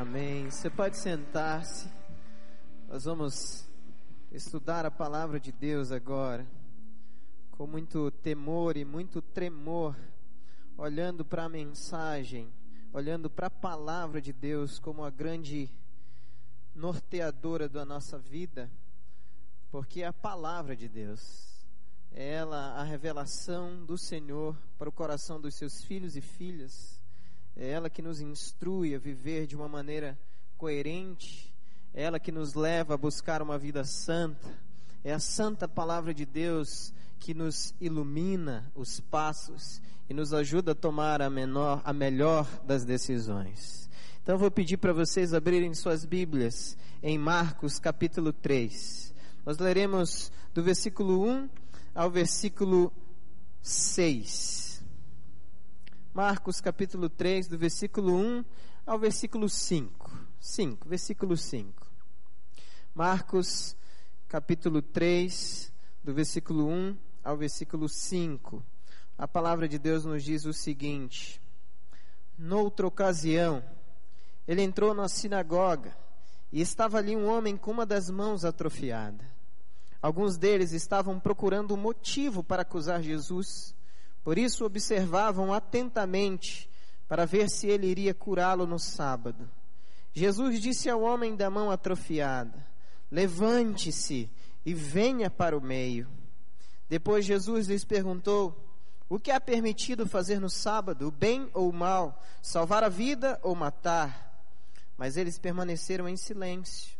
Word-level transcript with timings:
Amém. 0.00 0.50
Você 0.50 0.70
pode 0.70 0.96
sentar-se. 0.96 1.86
Nós 2.88 3.04
vamos 3.04 3.68
estudar 4.32 4.86
a 4.86 4.90
palavra 4.90 5.38
de 5.38 5.52
Deus 5.52 5.92
agora, 5.92 6.46
com 7.50 7.66
muito 7.66 8.10
temor 8.10 8.78
e 8.78 8.84
muito 8.84 9.20
tremor, 9.20 9.94
olhando 10.78 11.22
para 11.22 11.44
a 11.44 11.48
mensagem, 11.50 12.50
olhando 12.94 13.28
para 13.28 13.48
a 13.48 13.50
palavra 13.50 14.22
de 14.22 14.32
Deus 14.32 14.78
como 14.78 15.04
a 15.04 15.10
grande 15.10 15.68
norteadora 16.74 17.68
da 17.68 17.84
nossa 17.84 18.18
vida, 18.18 18.70
porque 19.70 20.00
é 20.00 20.06
a 20.06 20.14
palavra 20.14 20.74
de 20.74 20.88
Deus, 20.88 21.62
é 22.10 22.36
ela 22.36 22.72
a 22.72 22.82
revelação 22.84 23.84
do 23.84 23.98
Senhor 23.98 24.56
para 24.78 24.88
o 24.88 24.92
coração 24.92 25.38
dos 25.38 25.56
seus 25.56 25.84
filhos 25.84 26.16
e 26.16 26.22
filhas 26.22 26.99
é 27.56 27.68
ela 27.70 27.90
que 27.90 28.02
nos 28.02 28.20
instrui 28.20 28.94
a 28.94 28.98
viver 28.98 29.46
de 29.46 29.56
uma 29.56 29.68
maneira 29.68 30.18
coerente, 30.56 31.52
é 31.92 32.02
ela 32.02 32.20
que 32.20 32.30
nos 32.30 32.54
leva 32.54 32.94
a 32.94 32.98
buscar 32.98 33.42
uma 33.42 33.58
vida 33.58 33.84
santa, 33.84 34.48
é 35.02 35.12
a 35.12 35.18
santa 35.18 35.66
palavra 35.66 36.12
de 36.14 36.24
Deus 36.24 36.92
que 37.18 37.34
nos 37.34 37.74
ilumina 37.80 38.70
os 38.74 39.00
passos 39.00 39.80
e 40.08 40.14
nos 40.14 40.32
ajuda 40.32 40.72
a 40.72 40.74
tomar 40.74 41.22
a, 41.22 41.30
menor, 41.30 41.80
a 41.84 41.92
melhor 41.92 42.46
das 42.64 42.84
decisões. 42.84 43.88
Então 44.22 44.34
eu 44.34 44.38
vou 44.38 44.50
pedir 44.50 44.76
para 44.76 44.92
vocês 44.92 45.32
abrirem 45.32 45.74
suas 45.74 46.04
Bíblias 46.04 46.76
em 47.02 47.18
Marcos 47.18 47.78
capítulo 47.78 48.32
3. 48.32 49.14
Nós 49.46 49.58
leremos 49.58 50.30
do 50.52 50.62
versículo 50.62 51.26
1 51.26 51.48
ao 51.94 52.10
versículo 52.10 52.92
6. 53.62 54.59
Marcos 56.12 56.60
capítulo 56.60 57.08
3, 57.08 57.46
do 57.46 57.56
versículo 57.56 58.16
1 58.16 58.44
ao 58.84 58.98
versículo 58.98 59.48
5. 59.48 60.10
5, 60.40 60.88
versículo 60.88 61.36
5. 61.36 61.86
Marcos 62.92 63.76
capítulo 64.26 64.82
3, 64.82 65.72
do 66.02 66.12
versículo 66.12 66.66
1 66.66 66.96
ao 67.22 67.36
versículo 67.36 67.88
5. 67.88 68.60
A 69.16 69.28
palavra 69.28 69.68
de 69.68 69.78
Deus 69.78 70.04
nos 70.04 70.24
diz 70.24 70.44
o 70.46 70.52
seguinte: 70.52 71.40
Noutra 72.36 72.88
ocasião, 72.88 73.62
ele 74.48 74.62
entrou 74.62 74.92
na 74.92 75.08
sinagoga 75.08 75.96
e 76.50 76.60
estava 76.60 76.98
ali 76.98 77.14
um 77.14 77.28
homem 77.28 77.56
com 77.56 77.70
uma 77.70 77.86
das 77.86 78.10
mãos 78.10 78.44
atrofiada. 78.44 79.24
Alguns 80.02 80.36
deles 80.36 80.72
estavam 80.72 81.20
procurando 81.20 81.72
um 81.74 81.76
motivo 81.76 82.42
para 82.42 82.62
acusar 82.62 83.00
Jesus. 83.00 83.78
Por 84.22 84.38
isso 84.38 84.64
observavam 84.64 85.52
atentamente 85.52 86.68
para 87.08 87.24
ver 87.24 87.48
se 87.48 87.66
ele 87.66 87.86
iria 87.86 88.14
curá-lo 88.14 88.66
no 88.66 88.78
sábado. 88.78 89.50
Jesus 90.12 90.60
disse 90.60 90.88
ao 90.88 91.02
homem 91.02 91.34
da 91.34 91.48
mão 91.48 91.70
atrofiada: 91.70 92.66
Levante-se 93.10 94.30
e 94.64 94.74
venha 94.74 95.30
para 95.30 95.56
o 95.56 95.60
meio. 95.60 96.08
Depois 96.88 97.24
Jesus 97.24 97.68
lhes 97.68 97.84
perguntou: 97.84 98.56
O 99.08 99.18
que 99.18 99.30
é 99.30 99.40
permitido 99.40 100.06
fazer 100.06 100.40
no 100.40 100.50
sábado, 100.50 101.08
o 101.08 101.10
bem 101.10 101.48
ou 101.54 101.70
o 101.70 101.72
mal, 101.72 102.22
salvar 102.42 102.84
a 102.84 102.88
vida 102.88 103.38
ou 103.42 103.54
matar? 103.54 104.28
Mas 104.96 105.16
eles 105.16 105.38
permaneceram 105.38 106.08
em 106.08 106.16
silêncio. 106.16 106.98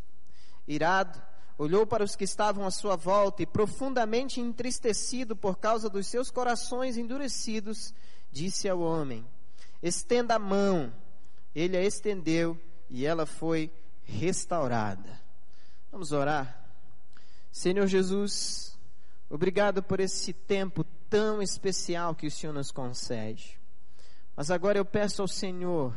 Irado, 0.67 1.21
olhou 1.61 1.87
para 1.87 2.03
os 2.03 2.17
que 2.17 2.25
estavam 2.25 2.67
à 2.67 2.71
sua 2.71 2.97
volta 2.97 3.43
e, 3.43 3.47
profundamente 3.47 4.41
entristecido 4.41 5.37
por 5.37 5.59
causa 5.59 5.91
dos 5.91 6.07
seus 6.07 6.31
corações 6.31 6.97
endurecidos, 6.97 7.93
disse 8.33 8.67
ao 8.67 8.81
homem: 8.81 9.27
Estenda 9.83 10.37
a 10.37 10.39
mão. 10.39 10.93
Ele 11.55 11.77
a 11.77 11.83
estendeu 11.83 12.59
e 12.89 13.05
ela 13.05 13.27
foi 13.27 13.71
restaurada. 14.05 15.21
Vamos 15.93 16.13
orar. 16.13 16.65
Senhor 17.53 17.87
Jesus, 17.87 18.79
obrigado 19.29 19.83
por 19.83 20.01
esse 20.01 20.33
tempo 20.33 20.85
tão 21.11 21.43
especial 21.43 22.15
que 22.15 22.27
o 22.27 22.31
Senhor 22.31 22.53
nos 22.53 22.71
concede. 22.71 23.61
Mas 24.35 24.51
agora 24.51 24.79
eu 24.79 24.85
peço 24.85 25.21
ao 25.21 25.29
Senhor 25.29 25.93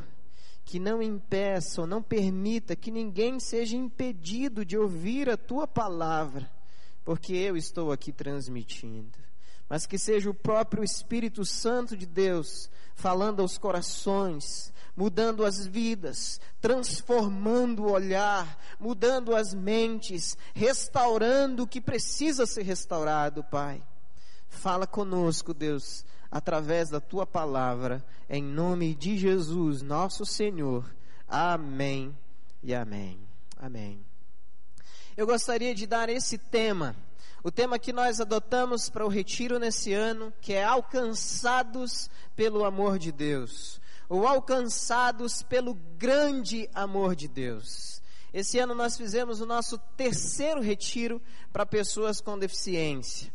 que 0.66 0.80
não 0.80 1.02
impeça 1.02 1.82
ou 1.82 1.88
não 1.88 2.02
permita 2.02 2.76
que 2.76 2.92
ninguém 2.92 3.40
seja 3.40 3.76
impedido 3.76 4.66
de 4.66 4.78
ouvir 4.78 5.30
a 5.30 5.38
tua 5.38 5.68
palavra, 5.68 6.50
porque 7.04 7.34
eu 7.34 7.58
estou 7.58 7.92
aqui 7.92 8.12
transmitindo. 8.12 9.18
Mas 9.70 9.86
que 9.86 9.98
seja 9.98 10.30
o 10.30 10.34
próprio 10.34 10.84
Espírito 10.84 11.44
Santo 11.46 11.98
de 11.98 12.06
Deus 12.06 12.70
falando 12.96 13.42
aos 13.42 13.58
corações, 13.58 14.72
mudando 14.96 15.44
as 15.44 15.66
vidas, 15.66 16.40
transformando 16.62 17.84
o 17.84 17.92
olhar, 17.92 18.58
mudando 18.80 19.36
as 19.36 19.54
mentes, 19.54 20.38
restaurando 20.54 21.64
o 21.64 21.68
que 21.68 21.82
precisa 21.82 22.46
ser 22.46 22.64
restaurado, 22.64 23.44
Pai. 23.44 23.82
Fala 24.48 24.86
conosco, 24.86 25.54
Deus, 25.54 26.06
através 26.34 26.90
da 26.90 27.00
tua 27.00 27.28
palavra, 27.28 28.04
em 28.28 28.42
nome 28.42 28.96
de 28.96 29.20
Jesus, 29.20 29.84
nosso 29.84 30.26
Senhor. 30.26 30.84
Amém 31.28 32.18
e 32.64 32.74
amém. 32.74 33.20
Amém. 33.56 34.04
Eu 35.16 35.28
gostaria 35.28 35.76
de 35.76 35.86
dar 35.86 36.10
esse 36.10 36.40
tema, 36.40 36.96
o 37.44 37.52
tema 37.52 37.78
que 37.78 37.94
nós 37.94 38.20
adotamos 38.20 38.90
para 38.90 39.06
o 39.06 39.10
retiro 39.10 39.60
nesse 39.60 39.94
ano, 39.94 40.34
que 40.42 40.54
é 40.54 40.64
alcançados 40.64 42.10
pelo 42.36 42.66
amor 42.66 42.98
de 42.98 43.12
Deus, 43.12 43.80
ou 44.10 44.26
alcançados 44.26 45.44
pelo 45.44 45.76
grande 46.00 46.68
amor 46.74 47.16
de 47.16 47.28
Deus. 47.28 48.02
Esse 48.34 48.58
ano 48.58 48.74
nós 48.74 48.98
fizemos 48.98 49.40
o 49.40 49.46
nosso 49.46 49.78
terceiro 49.96 50.62
retiro 50.62 51.22
para 51.52 51.64
pessoas 51.64 52.20
com 52.20 52.40
deficiência. 52.40 53.32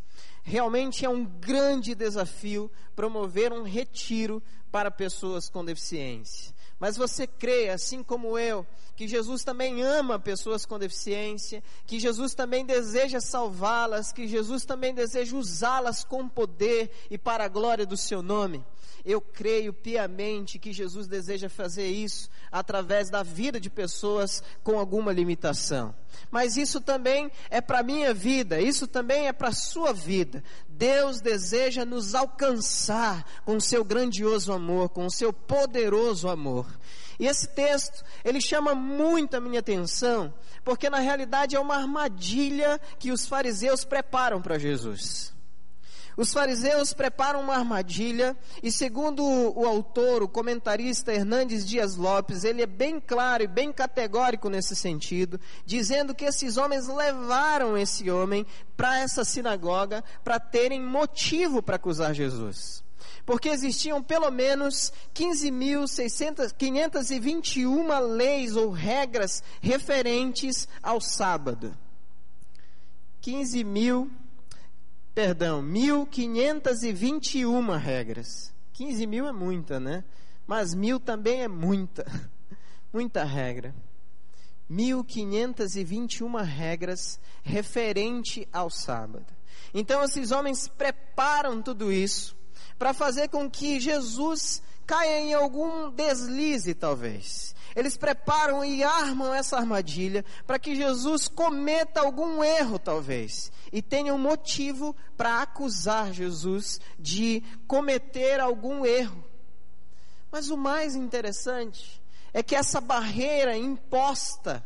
Realmente 0.48 1.04
é 1.04 1.09
um 1.10 1.26
grande 1.26 1.94
desafio 1.94 2.70
promover 2.97 3.53
um 3.53 3.64
retiro 3.64 4.42
para 4.72 4.91
pessoas 4.91 5.50
com 5.50 5.62
deficiência. 5.62 6.54
Mas 6.78 6.96
você 6.96 7.26
crê, 7.26 7.70
assim 7.70 8.02
como 8.02 8.38
eu, 8.38 8.66
que 8.94 9.08
Jesus 9.08 9.42
também 9.44 9.82
ama 9.82 10.18
pessoas 10.18 10.64
com 10.64 10.78
deficiência, 10.78 11.62
que 11.86 11.98
Jesus 11.98 12.34
também 12.34 12.64
deseja 12.64 13.20
salvá-las, 13.20 14.12
que 14.12 14.26
Jesus 14.26 14.64
também 14.64 14.94
deseja 14.94 15.36
usá-las 15.36 16.04
com 16.04 16.28
poder 16.28 16.90
e 17.10 17.18
para 17.18 17.44
a 17.44 17.48
glória 17.48 17.86
do 17.86 17.96
seu 17.96 18.22
nome? 18.22 18.64
Eu 19.04 19.20
creio 19.20 19.72
piamente 19.72 20.58
que 20.58 20.72
Jesus 20.72 21.06
deseja 21.06 21.48
fazer 21.48 21.86
isso 21.86 22.28
através 22.50 23.08
da 23.08 23.22
vida 23.22 23.60
de 23.60 23.70
pessoas 23.70 24.42
com 24.62 24.78
alguma 24.78 25.12
limitação. 25.12 25.94
Mas 26.30 26.56
isso 26.56 26.80
também 26.80 27.30
é 27.50 27.60
para 27.60 27.82
minha 27.82 28.12
vida, 28.12 28.60
isso 28.60 28.86
também 28.86 29.28
é 29.28 29.32
para 29.32 29.52
sua 29.52 29.92
vida. 29.92 30.42
Deus 30.78 31.20
deseja 31.20 31.84
nos 31.84 32.14
alcançar 32.14 33.24
com 33.44 33.56
o 33.56 33.60
seu 33.60 33.84
grandioso 33.84 34.52
amor, 34.52 34.88
com 34.90 35.06
o 35.06 35.10
seu 35.10 35.32
poderoso 35.32 36.28
amor. 36.28 36.66
E 37.18 37.26
esse 37.26 37.48
texto, 37.48 38.04
ele 38.24 38.40
chama 38.40 38.76
muito 38.76 39.36
a 39.36 39.40
minha 39.40 39.58
atenção, 39.58 40.32
porque 40.64 40.88
na 40.88 41.00
realidade 41.00 41.56
é 41.56 41.60
uma 41.60 41.74
armadilha 41.74 42.80
que 42.96 43.10
os 43.10 43.26
fariseus 43.26 43.84
preparam 43.84 44.40
para 44.40 44.56
Jesus. 44.56 45.34
Os 46.18 46.30
fariseus 46.32 46.92
preparam 46.92 47.40
uma 47.40 47.54
armadilha 47.54 48.36
e 48.60 48.72
segundo 48.72 49.24
o 49.24 49.64
autor, 49.64 50.20
o 50.20 50.28
comentarista 50.28 51.14
Hernandes 51.14 51.64
Dias 51.64 51.94
Lopes, 51.94 52.42
ele 52.42 52.60
é 52.60 52.66
bem 52.66 52.98
claro 52.98 53.44
e 53.44 53.46
bem 53.46 53.72
categórico 53.72 54.50
nesse 54.50 54.74
sentido, 54.74 55.40
dizendo 55.64 56.16
que 56.16 56.24
esses 56.24 56.56
homens 56.56 56.88
levaram 56.88 57.78
esse 57.78 58.10
homem 58.10 58.44
para 58.76 58.98
essa 58.98 59.24
sinagoga 59.24 60.02
para 60.24 60.40
terem 60.40 60.82
motivo 60.82 61.62
para 61.62 61.76
acusar 61.76 62.12
Jesus 62.12 62.82
porque 63.24 63.48
existiam 63.50 64.02
pelo 64.02 64.28
menos 64.30 64.92
15.521 65.14 68.00
leis 68.00 68.56
ou 68.56 68.70
regras 68.70 69.43
referentes 69.60 70.66
ao 70.82 70.98
sábado. 70.98 71.76
15 73.20 73.62
mil 73.64 74.10
perdão, 75.19 75.61
1521 75.61 77.76
regras. 77.76 78.55
15 78.73 79.05
mil 79.05 79.26
é 79.26 79.32
muita, 79.32 79.81
né? 79.81 80.05
Mas 80.47 80.75
mil 80.75 81.00
também 81.00 81.43
é 81.43 81.49
muita, 81.49 82.06
muita 82.94 83.25
regra. 83.25 83.75
1521 84.69 86.37
regras 86.37 87.19
referente 87.43 88.47
ao 88.53 88.70
sábado. 88.70 89.26
Então 89.75 90.05
esses 90.05 90.31
homens 90.31 90.69
preparam 90.69 91.61
tudo 91.61 91.91
isso 91.91 92.37
para 92.79 92.94
fazer 92.94 93.26
com 93.26 93.50
que 93.50 93.81
Jesus 93.81 94.62
caia 94.87 95.19
em 95.19 95.35
algum 95.35 95.91
deslize, 95.91 96.75
talvez. 96.75 97.56
Eles 97.76 97.97
preparam 97.97 98.65
e 98.65 98.82
armam 98.82 99.35
essa 99.35 99.56
armadilha 99.56 100.25
para 100.47 100.59
que 100.59 100.75
Jesus 100.75 101.29
cometa 101.29 102.00
algum 102.00 102.43
erro, 102.43 102.79
talvez, 102.79 103.53
e 103.73 103.82
tenha 103.82 104.15
um 104.15 104.19
motivo 104.19 104.94
para 105.17 105.43
acusar 105.43 106.12
Jesus 106.12 106.81
de 106.99 107.43
cometer 107.67 108.41
algum 108.41 108.85
erro. 108.85 109.25
Mas 110.31 110.50
o 110.50 110.56
mais 110.56 110.94
interessante 110.94 112.03
é 112.32 112.43
que 112.43 112.55
essa 112.55 112.81
barreira 112.81 113.56
imposta 113.56 114.65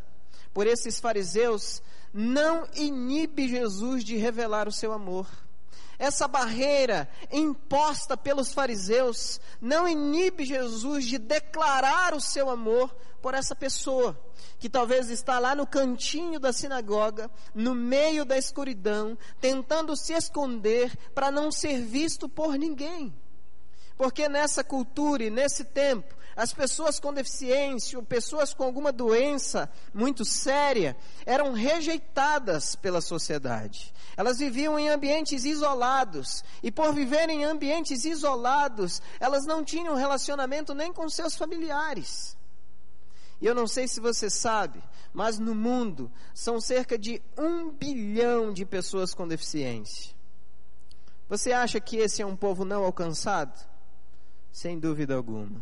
por 0.53 0.67
esses 0.67 0.99
fariseus 0.99 1.83
não 2.13 2.67
inibe 2.75 3.49
Jesus 3.49 4.05
de 4.05 4.17
revelar 4.17 4.69
o 4.69 4.73
seu 4.73 4.93
amor. 4.93 5.27
Essa 6.03 6.27
barreira 6.27 7.09
imposta 7.31 8.17
pelos 8.17 8.53
fariseus 8.53 9.41
não 9.61 9.89
inibe 9.89 10.45
Jesus 10.45 11.05
de 11.05 11.17
declarar 11.17 12.13
o 12.13 12.21
seu 12.21 12.51
amor 12.51 12.93
por 13.23 13.35
essa 13.35 13.55
pessoa, 13.55 14.21
que 14.59 14.69
talvez 14.69 15.11
está 15.11 15.39
lá 15.39 15.55
no 15.55 15.65
cantinho 15.65 16.41
da 16.41 16.53
sinagoga, 16.53 17.31
no 17.55 17.73
meio 17.73 18.25
da 18.25 18.37
escuridão, 18.37 19.17
tentando 19.41 19.97
se 19.97 20.13
esconder 20.13 20.93
para 21.15 21.31
não 21.31 21.53
ser 21.53 21.81
visto 21.81 22.29
por 22.29 22.59
ninguém. 22.59 23.15
Porque 23.97 24.29
nessa 24.29 24.65
cultura 24.65 25.23
e 25.23 25.31
nesse 25.31 25.63
tempo, 25.63 26.17
as 26.35 26.53
pessoas 26.53 26.99
com 26.99 27.13
deficiência 27.13 27.97
ou 27.97 28.05
pessoas 28.05 28.53
com 28.53 28.65
alguma 28.65 28.91
doença 28.91 29.71
muito 29.95 30.25
séria 30.25 30.97
eram 31.25 31.53
rejeitadas 31.53 32.75
pela 32.75 33.01
sociedade. 33.01 33.93
Elas 34.17 34.39
viviam 34.39 34.79
em 34.79 34.89
ambientes 34.89 35.45
isolados 35.45 36.45
e 36.63 36.71
por 36.71 36.93
viverem 36.93 37.43
em 37.43 37.45
ambientes 37.45 38.05
isolados, 38.05 39.01
elas 39.19 39.45
não 39.47 39.65
tinham 39.65 39.95
relacionamento 39.95 40.75
nem 40.75 40.93
com 40.93 41.09
seus 41.09 41.37
familiares. 41.37 42.37
E 43.41 43.47
eu 43.47 43.55
não 43.55 43.67
sei 43.67 43.89
se 43.89 43.99
você 43.99 44.31
sabe, 44.31 44.83
mas 45.13 45.39
no 45.39 45.55
mundo 45.55 46.11
são 46.33 46.61
cerca 46.61 46.97
de 46.97 47.21
um 47.37 47.71
bilhão 47.71 48.53
de 48.53 48.65
pessoas 48.65 49.13
com 49.13 49.27
deficiência. 49.27 50.15
Você 51.29 51.51
acha 51.51 51.81
que 51.81 51.97
esse 51.97 52.23
é 52.23 52.27
um 52.27 52.37
povo 52.37 52.65
não 52.65 52.85
alcançado? 52.85 53.59
Sem 54.53 54.79
dúvida 54.79 55.15
alguma. 55.15 55.61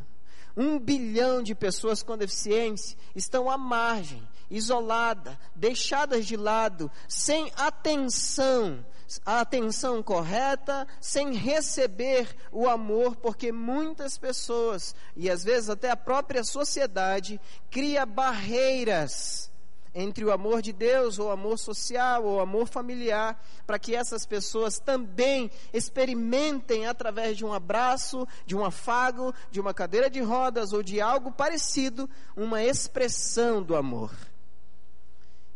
Um 0.56 0.78
bilhão 0.78 1.42
de 1.42 1.54
pessoas 1.54 2.02
com 2.02 2.18
deficiência 2.18 2.98
estão 3.14 3.48
à 3.48 3.56
margem, 3.56 4.22
isolada, 4.50 5.38
deixadas 5.54 6.26
de 6.26 6.36
lado, 6.36 6.90
sem 7.08 7.52
atenção, 7.56 8.84
a 9.24 9.40
atenção 9.40 10.02
correta, 10.02 10.86
sem 11.00 11.34
receber 11.34 12.34
o 12.52 12.68
amor, 12.68 13.16
porque 13.16 13.52
muitas 13.52 14.18
pessoas, 14.18 14.94
e 15.16 15.30
às 15.30 15.44
vezes 15.44 15.70
até 15.70 15.90
a 15.90 15.96
própria 15.96 16.44
sociedade, 16.44 17.40
cria 17.70 18.04
barreiras 18.04 19.50
entre 19.94 20.24
o 20.24 20.30
amor 20.30 20.62
de 20.62 20.72
Deus, 20.72 21.18
ou 21.18 21.30
amor 21.30 21.58
social, 21.58 22.24
ou 22.24 22.40
amor 22.40 22.68
familiar, 22.68 23.42
para 23.66 23.78
que 23.78 23.94
essas 23.94 24.24
pessoas 24.24 24.78
também 24.78 25.50
experimentem 25.72 26.86
através 26.86 27.36
de 27.36 27.44
um 27.44 27.52
abraço, 27.52 28.26
de 28.46 28.56
um 28.56 28.64
afago, 28.64 29.34
de 29.50 29.60
uma 29.60 29.74
cadeira 29.74 30.08
de 30.08 30.20
rodas 30.20 30.72
ou 30.72 30.82
de 30.82 31.00
algo 31.00 31.32
parecido, 31.32 32.08
uma 32.36 32.62
expressão 32.62 33.62
do 33.62 33.74
amor. 33.74 34.12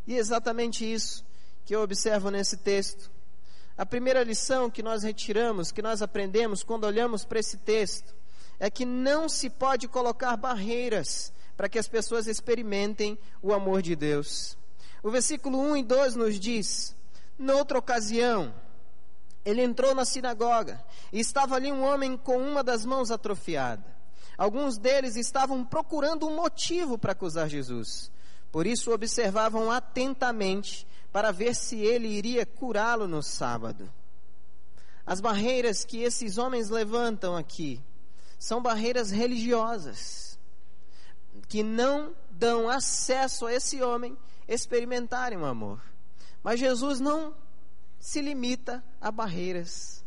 E 0.07 0.15
é 0.15 0.19
exatamente 0.19 0.91
isso 0.91 1.25
que 1.65 1.75
eu 1.75 1.83
observo 1.83 2.31
nesse 2.31 2.57
texto. 2.57 3.11
A 3.77 3.85
primeira 3.85 4.23
lição 4.23 4.71
que 4.71 4.83
nós 4.83 5.03
retiramos, 5.03 5.73
que 5.73 5.83
nós 5.83 6.03
aprendemos 6.03 6.63
quando 6.63 6.85
olhamos 6.85 7.25
para 7.25 7.41
esse 7.41 7.57
texto, 7.57 8.15
é 8.61 8.71
que 8.71 8.85
não 8.85 9.29
se 9.29 9.51
pode 9.51 9.89
colocar 9.89 10.37
barreiras 10.37 11.33
para 11.57 11.69
que 11.69 11.79
as 11.79 11.89
pessoas 11.89 12.27
experimentem 12.27 13.19
o 13.43 13.53
amor 13.53 13.83
de 13.83 13.97
Deus. 13.97 14.57
O 15.03 15.11
versículo 15.11 15.59
1 15.59 15.77
e 15.79 15.83
2 15.83 16.17
nos 16.17 16.39
diz: 16.39 16.95
Noutra 17.39 17.79
ocasião, 17.79 18.55
ele 19.45 19.63
entrou 19.63 19.95
na 19.95 20.05
sinagoga 20.05 20.83
e 21.13 21.21
estava 21.21 21.57
ali 21.57 21.71
um 21.71 21.83
homem 21.83 22.17
com 22.17 22.39
uma 22.39 22.63
das 22.63 22.85
mãos 22.85 23.11
atrofiada. 23.11 23.85
Alguns 24.37 24.79
deles 24.79 25.17
estavam 25.17 25.65
procurando 25.65 26.27
um 26.27 26.35
motivo 26.35 26.97
para 26.97 27.13
acusar 27.13 27.49
Jesus. 27.49 28.11
Por 28.55 28.69
isso 28.69 28.93
observavam 28.93 29.69
atentamente 29.69 30.87
para 31.11 31.33
ver 31.33 31.57
se 31.57 31.75
ele 31.81 32.07
iria 32.07 32.47
curá-lo 32.47 33.09
no 33.09 33.21
sábado. 33.21 33.93
As 35.05 35.21
barreiras 35.21 35.85
que 35.85 36.05
esses 36.05 36.39
homens 36.39 36.71
levantam 36.71 37.37
aqui 37.37 37.83
são 38.39 38.63
barreiras 38.63 39.11
religiosas 39.11 40.39
que 41.49 41.65
não 41.65 42.15
dão 42.31 42.69
acesso 42.69 43.47
a 43.47 43.53
esse 43.53 43.83
homem 43.83 44.17
experimentarem 44.47 45.37
o 45.37 45.45
amor. 45.45 45.81
Mas 46.41 46.61
Jesus 46.61 47.01
não 47.01 47.35
se 47.99 48.21
limita 48.21 48.85
a 49.01 49.11
barreiras. 49.11 50.05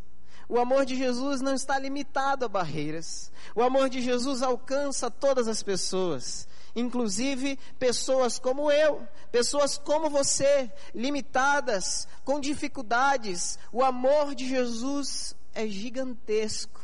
O 0.48 0.58
amor 0.58 0.86
de 0.86 0.96
Jesus 0.96 1.42
não 1.42 1.54
está 1.54 1.78
limitado 1.78 2.46
a 2.46 2.48
barreiras. 2.48 3.30
O 3.54 3.62
amor 3.62 3.90
de 3.90 4.02
Jesus 4.02 4.42
alcança 4.42 5.12
todas 5.12 5.50
as 5.50 5.62
pessoas, 5.62 6.48
inclusive 6.78 7.58
pessoas 7.80 8.38
como 8.38 8.72
eu, 8.72 9.06
pessoas 9.32 9.80
como 9.80 10.12
você, 10.12 10.72
limitadas, 10.94 12.08
com 12.24 12.40
dificuldades. 12.40 13.58
O 13.74 13.84
amor 13.84 14.36
de 14.36 14.48
Jesus 14.48 15.36
é 15.56 15.68
gigantesco. 15.68 16.80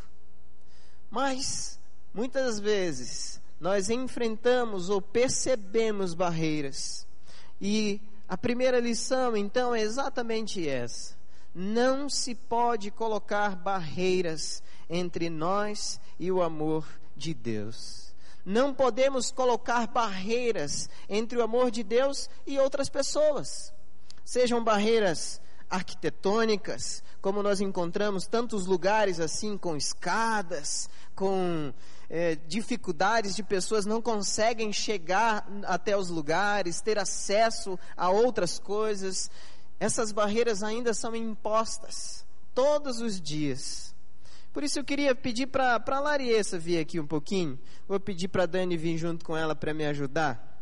Mas, 1.11 1.79
muitas 2.11 2.59
vezes, 2.59 3.39
nós 3.59 3.91
enfrentamos 3.91 4.89
ou 4.89 4.99
percebemos 4.99 6.15
barreiras. 6.15 7.05
E 7.61 8.01
a 8.27 8.35
primeira 8.35 8.79
lição, 8.79 9.37
então, 9.37 9.75
é 9.75 9.81
exatamente 9.81 10.67
essa. 10.67 11.15
Não 11.53 12.09
se 12.09 12.33
pode 12.33 12.89
colocar 12.89 13.55
barreiras 13.55 14.63
entre 14.89 15.29
nós 15.29 16.01
e 16.19 16.31
o 16.31 16.41
amor 16.41 16.83
de 17.15 17.31
Deus. 17.31 18.02
Não 18.45 18.73
podemos 18.73 19.31
colocar 19.31 19.87
barreiras 19.87 20.89
entre 21.07 21.37
o 21.37 21.43
amor 21.43 21.71
de 21.71 21.83
Deus 21.83 22.29
e 22.45 22.59
outras 22.59 22.89
pessoas. 22.89 23.73
Sejam 24.25 24.63
barreiras 24.63 25.41
arquitetônicas, 25.69 27.03
como 27.21 27.41
nós 27.41 27.61
encontramos 27.61 28.27
tantos 28.27 28.65
lugares 28.65 29.19
assim, 29.19 29.57
com 29.57 29.75
escadas, 29.75 30.89
com 31.15 31.73
é, 32.09 32.35
dificuldades 32.35 33.35
de 33.35 33.41
pessoas 33.41 33.85
não 33.85 34.01
conseguem 34.01 34.71
chegar 34.71 35.47
até 35.63 35.97
os 35.97 36.09
lugares, 36.09 36.81
ter 36.81 36.99
acesso 36.99 37.79
a 37.97 38.09
outras 38.09 38.59
coisas. 38.59 39.31
Essas 39.79 40.11
barreiras 40.11 40.61
ainda 40.61 40.93
são 40.93 41.15
impostas 41.15 42.23
todos 42.53 43.01
os 43.01 43.19
dias. 43.19 43.92
Por 44.53 44.63
isso 44.63 44.77
eu 44.77 44.83
queria 44.83 45.15
pedir 45.15 45.47
para 45.47 45.83
a 45.85 45.99
Lariessa 45.99 46.59
vir 46.59 46.77
aqui 46.77 46.99
um 46.99 47.07
pouquinho. 47.07 47.59
Vou 47.87 47.99
pedir 47.99 48.27
para 48.27 48.43
a 48.43 48.45
Dani 48.45 48.77
vir 48.77 48.97
junto 48.99 49.25
com 49.25 49.35
ela 49.35 49.55
para 49.55 49.73
me 49.73 49.83
ajudar. 49.85 50.53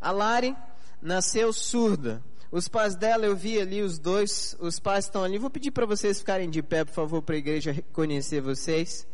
A 0.00 0.10
Lari 0.10 0.56
nasceu 1.00 1.52
surda. 1.52 2.20
Os 2.50 2.68
pais 2.68 2.96
dela, 2.96 3.24
eu 3.24 3.36
vi 3.36 3.60
ali 3.60 3.80
os 3.80 3.98
dois, 3.98 4.56
os 4.60 4.80
pais 4.80 5.04
estão 5.04 5.22
ali. 5.22 5.38
Vou 5.38 5.50
pedir 5.50 5.70
para 5.70 5.86
vocês 5.86 6.18
ficarem 6.18 6.50
de 6.50 6.62
pé, 6.62 6.84
por 6.84 6.92
favor, 6.92 7.22
para 7.22 7.36
a 7.36 7.38
igreja 7.38 7.70
reconhecer 7.72 8.40
vocês. 8.40 9.06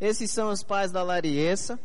Esses 0.00 0.30
são 0.30 0.50
os 0.50 0.62
pais 0.62 0.92
da 0.92 1.02
Lariessa. 1.02 1.78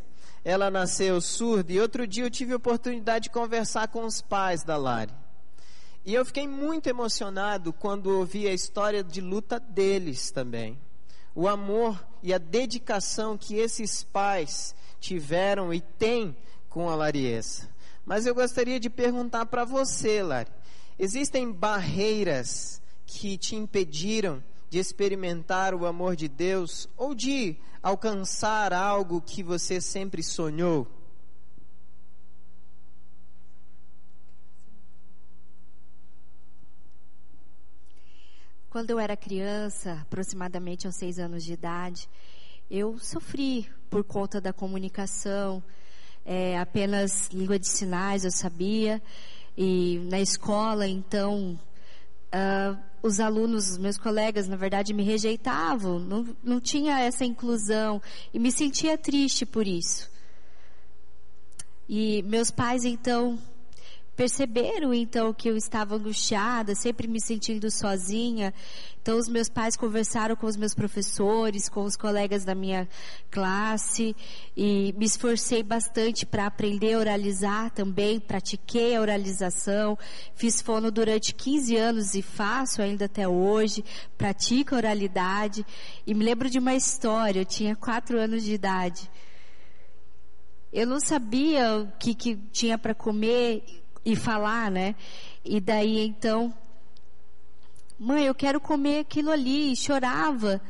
Ela 0.45 0.69
nasceu 0.69 1.19
surda 1.19 1.73
e 1.73 1.79
outro 1.79 2.05
dia 2.05 2.25
eu 2.25 2.29
tive 2.29 2.53
a 2.53 2.57
oportunidade 2.57 3.23
de 3.23 3.29
conversar 3.31 3.87
com 3.87 4.05
os 4.05 4.21
pais 4.21 4.63
da 4.63 4.77
Lari. 4.77 5.13
E 6.05 6.13
eu 6.13 6.25
fiquei 6.25 6.47
muito 6.47 6.87
emocionado 6.87 7.71
quando 7.73 8.07
ouvi 8.07 8.47
a 8.47 8.53
história 8.53 9.03
de 9.03 9.21
luta 9.21 9.59
deles 9.59 10.31
também. 10.31 10.77
O 11.35 11.47
amor 11.47 12.05
e 12.21 12.33
a 12.33 12.37
dedicação 12.37 13.37
que 13.37 13.55
esses 13.55 14.03
pais 14.03 14.75
tiveram 14.99 15.73
e 15.73 15.81
têm 15.81 16.35
com 16.69 16.89
a 16.89 16.95
Lariessa. 16.95 17.69
Mas 18.05 18.25
eu 18.25 18.35
gostaria 18.35 18.79
de 18.79 18.89
perguntar 18.89 19.45
para 19.45 19.65
você, 19.65 20.21
Lari. 20.21 20.51
Existem 20.97 21.51
barreiras 21.51 22.81
que 23.05 23.37
te 23.37 23.55
impediram 23.55 24.43
de 24.69 24.79
experimentar 24.79 25.73
o 25.73 25.85
amor 25.85 26.15
de 26.15 26.27
Deus 26.27 26.89
ou 26.97 27.13
de 27.13 27.57
alcançar 27.81 28.73
algo 28.73 29.21
que 29.21 29.43
você 29.43 29.79
sempre 29.79 30.23
sonhou? 30.23 30.87
Quando 38.73 38.89
eu 38.89 38.99
era 38.99 39.15
criança, 39.15 39.99
aproximadamente 40.01 40.87
aos 40.87 40.95
seis 40.95 41.19
anos 41.19 41.43
de 41.43 41.53
idade, 41.53 42.09
eu 42.71 42.97
sofri 42.97 43.69
por 43.87 44.03
conta 44.03 44.41
da 44.41 44.51
comunicação, 44.51 45.61
é, 46.25 46.57
apenas 46.57 47.29
língua 47.31 47.59
de 47.59 47.67
sinais 47.67 48.25
eu 48.25 48.31
sabia, 48.31 48.99
e 49.55 49.99
na 50.09 50.19
escola, 50.19 50.87
então, 50.87 51.59
uh, 52.33 52.75
os 53.03 53.19
alunos, 53.19 53.77
meus 53.77 53.99
colegas, 53.99 54.47
na 54.47 54.55
verdade, 54.55 54.91
me 54.91 55.03
rejeitavam, 55.03 55.99
não, 55.99 56.35
não 56.43 56.59
tinha 56.59 56.99
essa 56.99 57.23
inclusão. 57.23 58.01
E 58.33 58.39
me 58.39 58.51
sentia 58.51 58.97
triste 58.97 59.45
por 59.45 59.67
isso. 59.67 60.09
E 61.87 62.23
meus 62.23 62.49
pais, 62.49 62.85
então, 62.85 63.37
perceberam 64.15 64.93
então 64.93 65.33
que 65.33 65.49
eu 65.49 65.57
estava 65.57 65.95
angustiada, 65.95 66.75
sempre 66.75 67.07
me 67.07 67.19
sentindo 67.19 67.69
sozinha. 67.71 68.53
Então 69.01 69.17
os 69.17 69.27
meus 69.27 69.49
pais 69.49 69.75
conversaram 69.75 70.35
com 70.35 70.47
os 70.47 70.55
meus 70.55 70.73
professores, 70.73 71.67
com 71.67 71.83
os 71.83 71.97
colegas 71.97 72.45
da 72.45 72.55
minha 72.55 72.87
classe 73.29 74.15
e 74.55 74.93
me 74.97 75.05
esforcei 75.05 75.61
bastante 75.61 76.25
para 76.25 76.45
aprender 76.45 76.93
a 76.93 76.99
oralizar 76.99 77.71
também, 77.71 78.19
pratiquei 78.19 78.95
a 78.95 79.01
oralização, 79.01 79.97
fiz 80.35 80.61
fono 80.61 80.89
durante 80.89 81.33
15 81.33 81.75
anos 81.75 82.15
e 82.15 82.21
faço 82.21 82.81
ainda 82.81 83.05
até 83.05 83.27
hoje, 83.27 83.83
pratico 84.17 84.73
a 84.73 84.77
oralidade 84.77 85.65
e 86.07 86.13
me 86.13 86.23
lembro 86.23 86.49
de 86.49 86.59
uma 86.59 86.75
história, 86.75 87.41
eu 87.41 87.45
tinha 87.45 87.75
4 87.75 88.17
anos 88.17 88.43
de 88.43 88.53
idade. 88.53 89.09
Eu 90.71 90.87
não 90.87 90.99
sabia 90.99 91.81
o 91.81 91.87
que, 91.99 92.15
que 92.15 92.35
tinha 92.51 92.79
para 92.79 92.95
comer 92.95 93.82
e 94.05 94.15
falar, 94.15 94.69
né? 94.69 94.95
E 95.43 95.59
daí 95.59 96.05
então, 96.05 96.53
mãe, 97.99 98.25
eu 98.25 98.35
quero 98.35 98.59
comer 98.59 98.99
aquilo 98.99 99.31
ali, 99.31 99.71
e 99.71 99.75
chorava. 99.75 100.61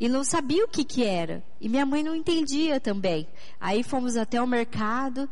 E 0.00 0.08
não 0.08 0.24
sabia 0.24 0.64
o 0.64 0.68
que 0.68 0.84
que 0.84 1.04
era. 1.04 1.44
E 1.60 1.68
minha 1.68 1.86
mãe 1.86 2.02
não 2.02 2.16
entendia 2.16 2.80
também. 2.80 3.28
Aí 3.60 3.84
fomos 3.84 4.16
até 4.16 4.42
o 4.42 4.46
mercado. 4.46 5.30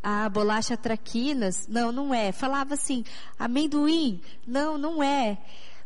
A 0.00 0.28
bolacha 0.28 0.76
traquinas, 0.76 1.66
não, 1.66 1.90
não 1.90 2.14
é. 2.14 2.30
Falava 2.30 2.74
assim, 2.74 3.04
amendoim, 3.36 4.20
não, 4.46 4.78
não 4.78 5.02
é. 5.02 5.36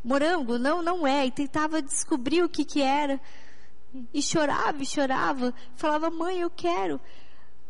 Morango, 0.05 0.59
não, 0.59 0.83
não 0.83 1.07
é. 1.07 1.25
E 1.25 1.31
tentava 1.31 1.81
descobrir 1.81 2.43
o 2.43 2.50
que 2.50 2.67
que 2.67 2.83
era. 2.83 3.19
E 4.12 4.21
chorava, 4.21 4.83
e 4.83 4.87
chorava. 4.87 5.55
Falava, 5.75 6.11
mãe, 6.11 6.40
eu 6.40 6.50
quero. 6.50 7.00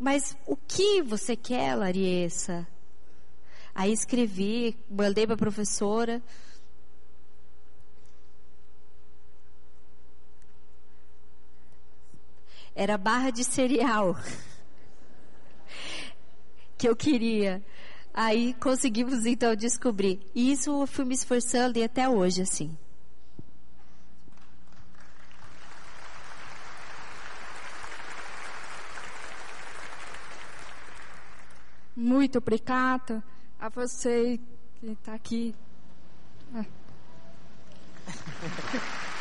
Mas 0.01 0.35
o 0.47 0.57
que 0.57 0.99
você 1.03 1.35
quer, 1.35 1.75
Lariessa? 1.75 2.67
Aí 3.75 3.93
escrevi, 3.93 4.75
mandei 4.89 5.27
para 5.27 5.35
a 5.35 5.37
professora. 5.37 6.19
Era 12.73 12.97
barra 12.97 13.29
de 13.29 13.43
cereal 13.43 14.17
que 16.79 16.89
eu 16.89 16.95
queria. 16.95 17.63
Aí 18.11 18.55
conseguimos 18.55 19.27
então 19.27 19.55
descobrir. 19.55 20.19
E 20.33 20.51
isso 20.51 20.81
eu 20.81 20.87
fui 20.87 21.05
me 21.05 21.13
esforçando 21.13 21.77
e 21.77 21.83
até 21.83 22.09
hoje 22.09 22.41
assim. 22.41 22.75
Muito 32.01 32.39
obrigada 32.39 33.23
a 33.59 33.69
você 33.69 34.39
que 34.79 34.87
está 34.87 35.13
aqui. 35.13 35.53
Ah. 36.55 36.65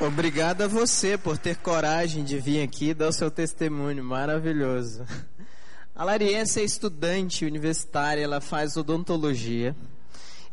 Obrigado 0.00 0.62
a 0.62 0.68
você 0.68 1.18
por 1.18 1.36
ter 1.36 1.56
coragem 1.56 2.22
de 2.22 2.38
vir 2.38 2.62
aqui 2.62 2.90
e 2.90 2.94
dar 2.94 3.08
o 3.08 3.12
seu 3.12 3.30
testemunho 3.32 4.02
maravilhoso. 4.04 5.04
A 5.94 6.04
Lariense 6.04 6.60
é 6.60 6.62
estudante 6.62 7.44
universitária, 7.44 8.22
ela 8.22 8.40
faz 8.40 8.76
odontologia. 8.76 9.74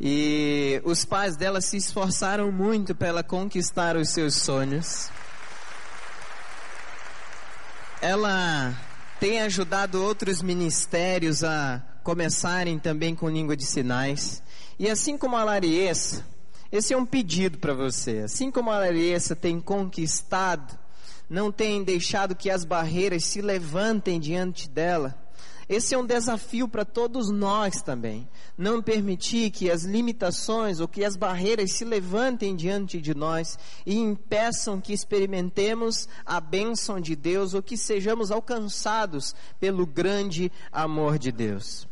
E 0.02 0.82
os 0.84 1.06
pais 1.06 1.38
dela 1.38 1.62
se 1.62 1.78
esforçaram 1.78 2.52
muito 2.52 2.96
para 2.96 3.08
ela 3.08 3.24
conquistar 3.24 3.96
os 3.96 4.10
seus 4.10 4.34
sonhos. 4.36 5.12
Ela 8.02 8.76
tem 9.20 9.42
ajudado 9.42 10.02
outros 10.02 10.42
ministérios 10.42 11.44
a 11.44 11.82
começarem 12.04 12.78
também 12.78 13.16
com 13.16 13.30
língua 13.30 13.56
de 13.56 13.66
sinais. 13.66 14.42
E 14.78 14.90
assim 14.90 15.18
como 15.18 15.36
a 15.36 15.44
Lariessa, 15.44 16.26
esse 16.72 16.94
é 16.94 16.98
um 16.98 17.06
pedido 17.06 17.58
para 17.58 17.74
você. 17.74 18.20
Assim 18.20 18.52
como 18.52 18.70
a 18.70 18.78
Lariessa 18.78 19.36
tem 19.36 19.60
conquistado, 19.60 20.78
não 21.30 21.52
tem 21.52 21.84
deixado 21.84 22.36
que 22.36 22.50
as 22.50 22.64
barreiras 22.64 23.24
se 23.24 23.42
levantem 23.42 24.20
diante 24.20 24.70
dela, 24.70 25.16
esse 25.68 25.96
é 25.96 25.98
um 25.98 26.06
desafio 26.06 26.68
para 26.68 26.86
todos 26.86 27.30
nós 27.30 27.82
também. 27.82 28.28
Não 28.58 28.82
permitir 28.82 29.50
que 29.50 29.72
as 29.72 29.84
limitações 29.84 30.80
ou 30.80 30.88
que 30.88 31.04
as 31.04 31.16
barreiras 31.16 31.72
se 31.72 31.84
levantem 31.84 32.56
diante 32.56 33.02
de 33.02 33.16
nós 33.16 33.58
e 33.86 33.98
impeçam 33.98 34.80
que 34.80 34.94
experimentemos 34.94 36.08
a 36.26 36.40
bênção 36.40 37.00
de 37.00 37.16
Deus 37.16 37.54
ou 37.54 37.64
que 37.64 37.76
sejamos 37.76 38.32
alcançados 38.32 39.36
pelo 39.60 39.86
grande 39.86 40.52
amor 40.72 41.18
de 41.18 41.32
Deus. 41.32 41.88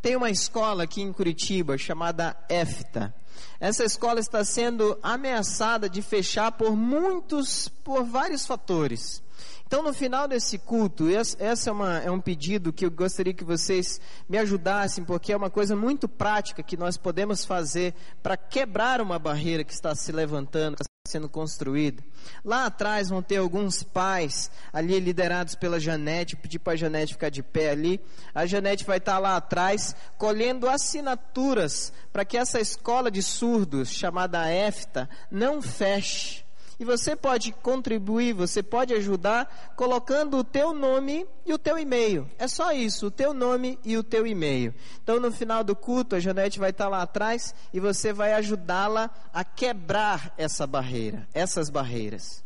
Tem 0.00 0.14
uma 0.14 0.30
escola 0.30 0.84
aqui 0.84 1.02
em 1.02 1.12
Curitiba 1.12 1.76
chamada 1.76 2.36
EFTA. 2.48 3.12
Essa 3.58 3.84
escola 3.84 4.20
está 4.20 4.44
sendo 4.44 4.96
ameaçada 5.02 5.88
de 5.88 6.00
fechar 6.00 6.52
por 6.52 6.76
muitos, 6.76 7.68
por 7.82 8.04
vários 8.04 8.46
fatores. 8.46 9.22
Então, 9.66 9.82
no 9.82 9.92
final 9.92 10.28
desse 10.28 10.58
culto, 10.58 11.08
esse 11.10 11.68
é, 11.68 11.72
uma, 11.72 11.98
é 11.98 12.10
um 12.10 12.20
pedido 12.20 12.72
que 12.72 12.86
eu 12.86 12.90
gostaria 12.90 13.34
que 13.34 13.42
vocês 13.42 14.00
me 14.28 14.38
ajudassem, 14.38 15.04
porque 15.04 15.32
é 15.32 15.36
uma 15.36 15.50
coisa 15.50 15.74
muito 15.74 16.08
prática 16.08 16.62
que 16.62 16.76
nós 16.76 16.96
podemos 16.96 17.44
fazer 17.44 17.92
para 18.22 18.36
quebrar 18.36 19.00
uma 19.00 19.18
barreira 19.18 19.64
que 19.64 19.72
está 19.72 19.92
se 19.92 20.12
levantando, 20.12 20.74
está 20.74 20.84
sendo 21.08 21.28
construída. 21.28 22.00
Lá 22.44 22.66
atrás 22.66 23.08
vão 23.08 23.20
ter 23.20 23.38
alguns 23.38 23.82
pais 23.82 24.52
ali 24.72 25.00
liderados 25.00 25.56
pela 25.56 25.80
Janete, 25.80 26.36
pedir 26.36 26.60
para 26.60 26.74
a 26.74 26.76
Janete 26.76 27.14
ficar 27.14 27.30
de 27.30 27.42
pé 27.42 27.70
ali. 27.70 28.00
A 28.32 28.46
Janete 28.46 28.84
vai 28.84 28.98
estar 28.98 29.18
lá 29.18 29.36
atrás 29.36 29.96
colhendo 30.16 30.68
assinaturas 30.68 31.92
para 32.12 32.24
que 32.24 32.36
essa 32.36 32.60
escola 32.60 33.10
de 33.10 33.20
surdos 33.20 33.90
chamada 33.90 34.48
EFTA 34.48 35.08
não 35.28 35.60
feche. 35.60 36.45
E 36.78 36.84
você 36.84 37.16
pode 37.16 37.52
contribuir, 37.52 38.34
você 38.34 38.62
pode 38.62 38.92
ajudar 38.92 39.72
colocando 39.74 40.36
o 40.36 40.44
teu 40.44 40.74
nome 40.74 41.26
e 41.46 41.52
o 41.54 41.58
teu 41.58 41.78
e-mail. 41.78 42.30
É 42.38 42.46
só 42.46 42.70
isso, 42.72 43.06
o 43.06 43.10
teu 43.10 43.32
nome 43.32 43.78
e 43.82 43.96
o 43.96 44.04
teu 44.04 44.26
e-mail. 44.26 44.74
Então 45.02 45.18
no 45.18 45.32
final 45.32 45.64
do 45.64 45.74
culto, 45.74 46.14
a 46.14 46.20
Janete 46.20 46.58
vai 46.58 46.70
estar 46.70 46.88
lá 46.88 47.00
atrás 47.00 47.54
e 47.72 47.80
você 47.80 48.12
vai 48.12 48.34
ajudá-la 48.34 49.10
a 49.32 49.42
quebrar 49.42 50.34
essa 50.36 50.66
barreira, 50.66 51.26
essas 51.32 51.70
barreiras. 51.70 52.44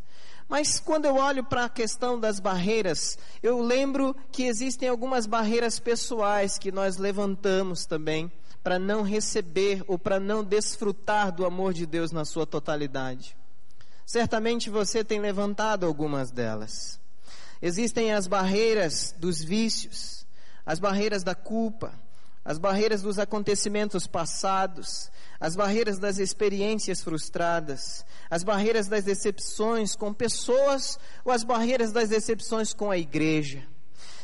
Mas 0.49 0.79
quando 0.79 1.07
eu 1.07 1.17
olho 1.17 1.45
para 1.45 1.65
a 1.65 1.69
questão 1.69 2.19
das 2.19 2.39
barreiras, 2.39 3.19
eu 3.43 3.61
lembro 3.61 4.15
que 4.31 4.45
existem 4.45 4.89
algumas 4.89 5.27
barreiras 5.27 5.79
pessoais 5.81 6.59
que 6.59 6.71
nós 6.71 6.99
levantamos 6.99 7.85
também 7.85 8.31
para 8.63 8.79
não 8.79 9.03
receber 9.03 9.83
ou 9.89 9.99
para 9.99 10.21
não 10.21 10.45
desfrutar 10.45 11.33
do 11.33 11.47
amor 11.47 11.73
de 11.73 11.87
Deus 11.87 12.13
na 12.13 12.25
sua 12.25 12.47
totalidade. 12.47 13.40
Certamente 14.11 14.69
você 14.69 15.05
tem 15.05 15.21
levantado 15.21 15.87
algumas 15.87 16.33
delas. 16.33 16.99
Existem 17.63 18.13
as 18.13 18.27
barreiras 18.27 19.15
dos 19.17 19.41
vícios, 19.41 20.27
as 20.67 20.81
barreiras 20.81 21.23
da 21.23 21.33
culpa, 21.33 21.93
as 22.45 22.59
barreiras 22.59 23.03
dos 23.03 23.21
acontecimentos 23.21 24.09
passados, 24.09 25.09
as 25.39 25.55
barreiras 25.55 25.97
das 25.97 26.19
experiências 26.19 27.01
frustradas, 27.01 28.05
as 28.29 28.43
barreiras 28.43 28.89
das 28.89 29.05
decepções 29.05 29.95
com 29.95 30.13
pessoas 30.13 30.99
ou 31.25 31.31
as 31.31 31.45
barreiras 31.45 31.93
das 31.93 32.09
decepções 32.09 32.75
com 32.75 32.91
a 32.91 32.99
igreja. 32.99 33.63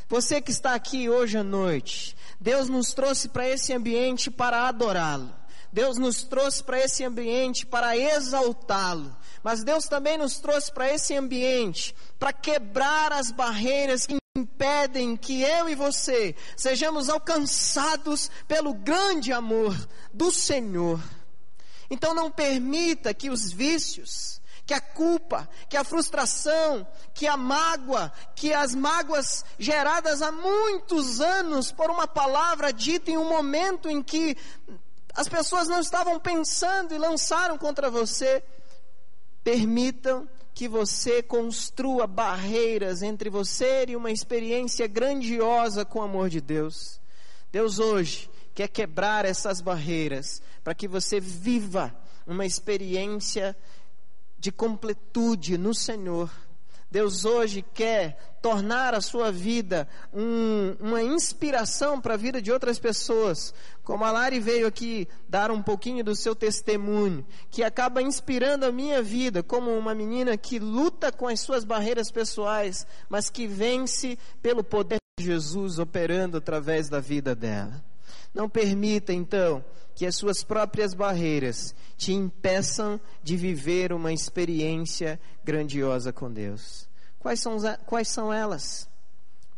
Você 0.08 0.40
que 0.40 0.50
está 0.50 0.74
aqui 0.74 1.08
hoje 1.08 1.38
à 1.38 1.44
noite, 1.44 2.16
Deus 2.40 2.68
nos 2.68 2.92
trouxe 2.92 3.28
para 3.28 3.48
esse 3.48 3.72
ambiente 3.72 4.32
para 4.32 4.66
adorá-lo. 4.66 5.32
Deus 5.76 5.98
nos 5.98 6.22
trouxe 6.22 6.64
para 6.64 6.80
esse 6.80 7.04
ambiente 7.04 7.66
para 7.66 7.94
exaltá-lo, 7.94 9.14
mas 9.42 9.62
Deus 9.62 9.84
também 9.84 10.16
nos 10.16 10.38
trouxe 10.38 10.72
para 10.72 10.90
esse 10.90 11.14
ambiente 11.14 11.94
para 12.18 12.32
quebrar 12.32 13.12
as 13.12 13.30
barreiras 13.30 14.06
que 14.06 14.16
impedem 14.34 15.18
que 15.18 15.42
eu 15.42 15.68
e 15.68 15.74
você 15.74 16.34
sejamos 16.56 17.10
alcançados 17.10 18.30
pelo 18.48 18.72
grande 18.72 19.34
amor 19.34 19.76
do 20.14 20.32
Senhor. 20.32 20.98
Então 21.90 22.14
não 22.14 22.30
permita 22.30 23.12
que 23.12 23.28
os 23.28 23.52
vícios, 23.52 24.40
que 24.64 24.72
a 24.72 24.80
culpa, 24.80 25.46
que 25.68 25.76
a 25.76 25.84
frustração, 25.84 26.86
que 27.12 27.26
a 27.26 27.36
mágoa, 27.36 28.10
que 28.34 28.50
as 28.54 28.74
mágoas 28.74 29.44
geradas 29.58 30.22
há 30.22 30.32
muitos 30.32 31.20
anos 31.20 31.70
por 31.70 31.90
uma 31.90 32.06
palavra 32.06 32.72
dita 32.72 33.10
em 33.10 33.18
um 33.18 33.28
momento 33.28 33.90
em 33.90 34.02
que 34.02 34.38
as 35.16 35.28
pessoas 35.28 35.66
não 35.66 35.80
estavam 35.80 36.20
pensando 36.20 36.94
e 36.94 36.98
lançaram 36.98 37.56
contra 37.56 37.90
você. 37.90 38.42
Permitam 39.42 40.28
que 40.54 40.68
você 40.68 41.22
construa 41.22 42.06
barreiras 42.06 43.02
entre 43.02 43.30
você 43.30 43.86
e 43.88 43.96
uma 43.96 44.10
experiência 44.10 44.86
grandiosa 44.86 45.84
com 45.84 46.00
o 46.00 46.02
amor 46.02 46.28
de 46.28 46.40
Deus. 46.40 47.00
Deus 47.50 47.78
hoje 47.78 48.30
quer 48.54 48.68
quebrar 48.68 49.24
essas 49.24 49.60
barreiras 49.62 50.42
para 50.62 50.74
que 50.74 50.86
você 50.86 51.18
viva 51.18 51.94
uma 52.26 52.44
experiência 52.44 53.56
de 54.38 54.52
completude 54.52 55.56
no 55.56 55.74
Senhor 55.74 56.30
Deus 56.90 57.24
hoje 57.24 57.64
quer 57.74 58.38
tornar 58.40 58.94
a 58.94 59.00
sua 59.00 59.32
vida 59.32 59.88
um, 60.12 60.76
uma 60.80 61.02
inspiração 61.02 62.00
para 62.00 62.14
a 62.14 62.16
vida 62.16 62.40
de 62.40 62.52
outras 62.52 62.78
pessoas. 62.78 63.52
Como 63.86 64.04
a 64.04 64.10
Lari 64.10 64.40
veio 64.40 64.66
aqui 64.66 65.06
dar 65.28 65.48
um 65.52 65.62
pouquinho 65.62 66.02
do 66.02 66.16
seu 66.16 66.34
testemunho, 66.34 67.24
que 67.52 67.62
acaba 67.62 68.02
inspirando 68.02 68.66
a 68.66 68.72
minha 68.72 69.00
vida 69.00 69.44
como 69.44 69.70
uma 69.70 69.94
menina 69.94 70.36
que 70.36 70.58
luta 70.58 71.12
com 71.12 71.28
as 71.28 71.38
suas 71.38 71.64
barreiras 71.64 72.10
pessoais, 72.10 72.84
mas 73.08 73.30
que 73.30 73.46
vence 73.46 74.18
pelo 74.42 74.64
poder 74.64 74.96
de 75.16 75.24
Jesus 75.24 75.78
operando 75.78 76.36
através 76.36 76.88
da 76.88 76.98
vida 76.98 77.32
dela. 77.32 77.80
Não 78.34 78.48
permita, 78.48 79.12
então, 79.12 79.64
que 79.94 80.04
as 80.04 80.16
suas 80.16 80.42
próprias 80.42 80.92
barreiras 80.92 81.72
te 81.96 82.12
impeçam 82.12 83.00
de 83.22 83.36
viver 83.36 83.92
uma 83.92 84.12
experiência 84.12 85.20
grandiosa 85.44 86.12
com 86.12 86.28
Deus. 86.28 86.88
Quais 87.20 87.38
são, 87.38 87.56
quais 87.86 88.08
são 88.08 88.32
elas? 88.32 88.88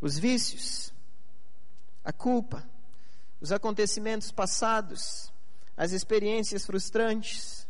Os 0.03 0.19
vícios, 0.19 0.93
a 2.05 2.13
culpa, 2.13 2.63
os 3.41 3.53
acontecimentos 3.53 4.31
passados, 4.31 5.33
as 5.77 5.93
experiências 5.93 6.67
frustrantes. 6.67 7.67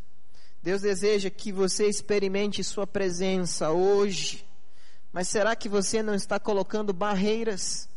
Deus 0.62 0.82
deseja 0.82 1.30
que 1.30 1.52
você 1.52 1.86
experimente 1.86 2.64
Sua 2.64 2.86
presença 2.86 3.70
hoje, 3.70 4.46
mas 5.12 5.28
será 5.28 5.54
que 5.54 5.68
você 5.68 6.02
não 6.02 6.14
está 6.14 6.38
colocando 6.38 6.92
barreiras 6.92 7.88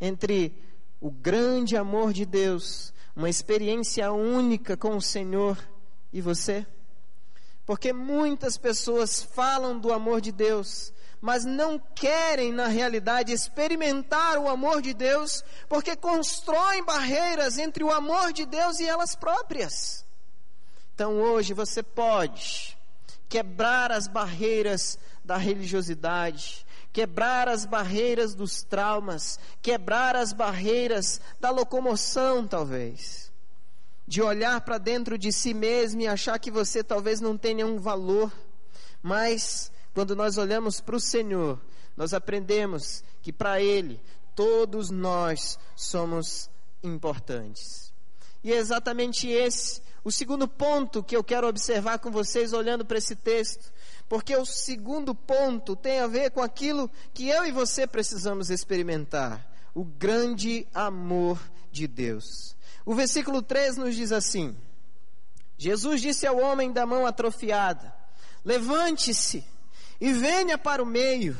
entre 0.00 0.52
o 1.00 1.10
grande 1.10 1.76
amor 1.76 2.12
de 2.12 2.24
Deus, 2.24 2.92
uma 3.14 3.28
experiência 3.28 4.10
única 4.12 4.76
com 4.76 4.96
o 4.96 5.02
Senhor 5.02 5.58
e 6.12 6.20
você? 6.20 6.66
Porque 7.64 7.92
muitas 7.92 8.56
pessoas 8.56 9.22
falam 9.22 9.78
do 9.78 9.92
amor 9.92 10.20
de 10.20 10.32
Deus, 10.32 10.92
mas 11.20 11.44
não 11.44 11.78
querem, 11.78 12.52
na 12.52 12.66
realidade, 12.68 13.32
experimentar 13.32 14.38
o 14.38 14.48
amor 14.48 14.80
de 14.80 14.94
Deus, 14.94 15.42
porque 15.68 15.96
constroem 15.96 16.84
barreiras 16.84 17.58
entre 17.58 17.82
o 17.82 17.92
amor 17.92 18.32
de 18.32 18.46
Deus 18.46 18.78
e 18.78 18.86
elas 18.86 19.14
próprias. 19.14 20.04
Então 20.94 21.20
hoje 21.20 21.54
você 21.54 21.82
pode 21.82 22.76
quebrar 23.28 23.92
as 23.92 24.08
barreiras 24.08 24.98
da 25.24 25.36
religiosidade, 25.36 26.66
quebrar 26.92 27.48
as 27.48 27.66
barreiras 27.66 28.34
dos 28.34 28.62
traumas, 28.62 29.38
quebrar 29.60 30.16
as 30.16 30.32
barreiras 30.32 31.20
da 31.38 31.50
locomoção, 31.50 32.46
talvez. 32.46 33.30
De 34.06 34.22
olhar 34.22 34.60
para 34.62 34.78
dentro 34.78 35.18
de 35.18 35.30
si 35.30 35.52
mesmo 35.52 36.00
e 36.00 36.06
achar 36.06 36.38
que 36.38 36.50
você 36.50 36.82
talvez 36.82 37.20
não 37.20 37.36
tenha 37.36 37.66
um 37.66 37.78
valor, 37.78 38.32
mas 39.02 39.70
quando 39.98 40.14
nós 40.14 40.38
olhamos 40.38 40.80
para 40.80 40.94
o 40.94 41.00
Senhor, 41.00 41.60
nós 41.96 42.14
aprendemos 42.14 43.02
que 43.20 43.32
para 43.32 43.60
Ele 43.60 44.00
todos 44.32 44.90
nós 44.90 45.58
somos 45.74 46.48
importantes. 46.84 47.92
E 48.44 48.52
é 48.52 48.58
exatamente 48.58 49.28
esse 49.28 49.82
o 50.04 50.12
segundo 50.12 50.46
ponto 50.46 51.02
que 51.02 51.16
eu 51.16 51.24
quero 51.24 51.48
observar 51.48 51.98
com 51.98 52.12
vocês 52.12 52.52
olhando 52.52 52.84
para 52.84 52.96
esse 52.96 53.16
texto. 53.16 53.72
Porque 54.08 54.36
o 54.36 54.46
segundo 54.46 55.16
ponto 55.16 55.74
tem 55.74 55.98
a 55.98 56.06
ver 56.06 56.30
com 56.30 56.42
aquilo 56.42 56.88
que 57.12 57.28
eu 57.28 57.44
e 57.44 57.50
você 57.50 57.84
precisamos 57.84 58.50
experimentar: 58.50 59.44
o 59.74 59.82
grande 59.82 60.64
amor 60.72 61.40
de 61.72 61.88
Deus. 61.88 62.54
O 62.86 62.94
versículo 62.94 63.42
3 63.42 63.78
nos 63.78 63.96
diz 63.96 64.12
assim: 64.12 64.56
Jesus 65.56 66.00
disse 66.00 66.24
ao 66.24 66.38
homem 66.38 66.70
da 66.70 66.86
mão 66.86 67.04
atrofiada: 67.04 67.92
Levante-se 68.44 69.44
e 70.00 70.12
venha 70.12 70.56
para 70.56 70.82
o 70.82 70.86
meio. 70.86 71.36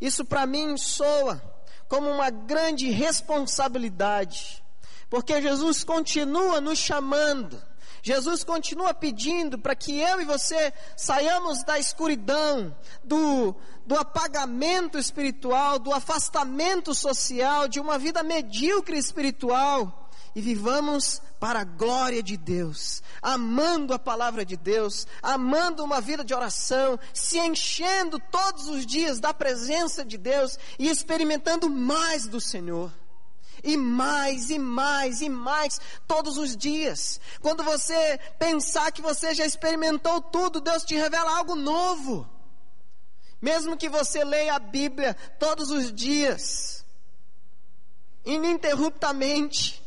Isso 0.00 0.24
para 0.24 0.46
mim 0.46 0.76
soa 0.76 1.42
como 1.88 2.10
uma 2.10 2.30
grande 2.30 2.90
responsabilidade, 2.90 4.62
porque 5.08 5.40
Jesus 5.40 5.84
continua 5.84 6.60
nos 6.60 6.78
chamando 6.78 7.60
Jesus 8.04 8.44
continua 8.44 8.92
pedindo 8.92 9.58
para 9.58 9.74
que 9.74 9.98
eu 9.98 10.20
e 10.20 10.26
você 10.26 10.74
saiamos 10.94 11.64
da 11.64 11.78
escuridão, 11.78 12.76
do, 13.02 13.56
do 13.86 13.96
apagamento 13.96 14.98
espiritual, 14.98 15.78
do 15.78 15.90
afastamento 15.90 16.94
social, 16.94 17.66
de 17.66 17.80
uma 17.80 17.98
vida 17.98 18.22
medíocre 18.22 18.98
espiritual 18.98 20.03
e 20.34 20.40
vivamos 20.40 21.22
para 21.38 21.60
a 21.60 21.64
glória 21.64 22.22
de 22.22 22.36
Deus, 22.36 23.02
amando 23.22 23.94
a 23.94 23.98
palavra 23.98 24.44
de 24.44 24.56
Deus, 24.56 25.06
amando 25.22 25.84
uma 25.84 26.00
vida 26.00 26.24
de 26.24 26.34
oração, 26.34 26.98
se 27.12 27.38
enchendo 27.38 28.18
todos 28.18 28.66
os 28.68 28.84
dias 28.84 29.20
da 29.20 29.32
presença 29.32 30.04
de 30.04 30.18
Deus 30.18 30.58
e 30.78 30.88
experimentando 30.88 31.70
mais 31.70 32.26
do 32.26 32.40
Senhor 32.40 32.90
e 33.64 33.76
mais, 33.78 34.50
e 34.50 34.58
mais, 34.58 35.22
e 35.22 35.28
mais, 35.28 35.80
todos 36.06 36.36
os 36.36 36.54
dias. 36.54 37.18
Quando 37.40 37.64
você 37.64 38.18
pensar 38.38 38.92
que 38.92 39.00
você 39.00 39.34
já 39.34 39.46
experimentou 39.46 40.20
tudo, 40.20 40.60
Deus 40.60 40.84
te 40.84 40.94
revela 40.94 41.38
algo 41.38 41.54
novo. 41.54 42.28
Mesmo 43.40 43.76
que 43.76 43.88
você 43.88 44.22
leia 44.22 44.54
a 44.54 44.58
Bíblia 44.58 45.14
todos 45.38 45.70
os 45.70 45.92
dias, 45.92 46.84
ininterruptamente. 48.24 49.83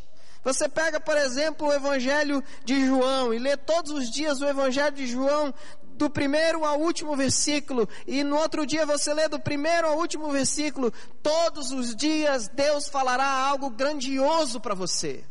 Você 0.47 0.69
pega, 0.69 0.97
por 0.97 1.17
exemplo, 1.17 1.67
o 1.67 1.73
Evangelho 1.73 2.41
de 2.63 2.86
João 2.86 3.33
e 3.33 3.38
lê 3.38 3.57
todos 3.57 3.91
os 3.91 4.10
dias 4.10 4.39
o 4.39 4.45
Evangelho 4.45 4.95
de 4.95 5.05
João, 5.05 5.53
do 5.97 6.10
primeiro 6.10 6.63
ao 6.63 6.79
último 6.79 7.17
versículo, 7.17 7.86
e 8.07 8.23
no 8.23 8.38
outro 8.38 8.65
dia 8.65 8.86
você 8.86 9.13
lê 9.13 9.27
do 9.27 9.41
primeiro 9.41 9.88
ao 9.88 9.97
último 9.97 10.31
versículo, 10.31 10.89
todos 11.21 11.71
os 11.71 11.93
dias 11.93 12.47
Deus 12.47 12.88
falará 12.88 13.25
algo 13.25 13.69
grandioso 13.69 14.62
para 14.62 14.73
você. 14.73 15.21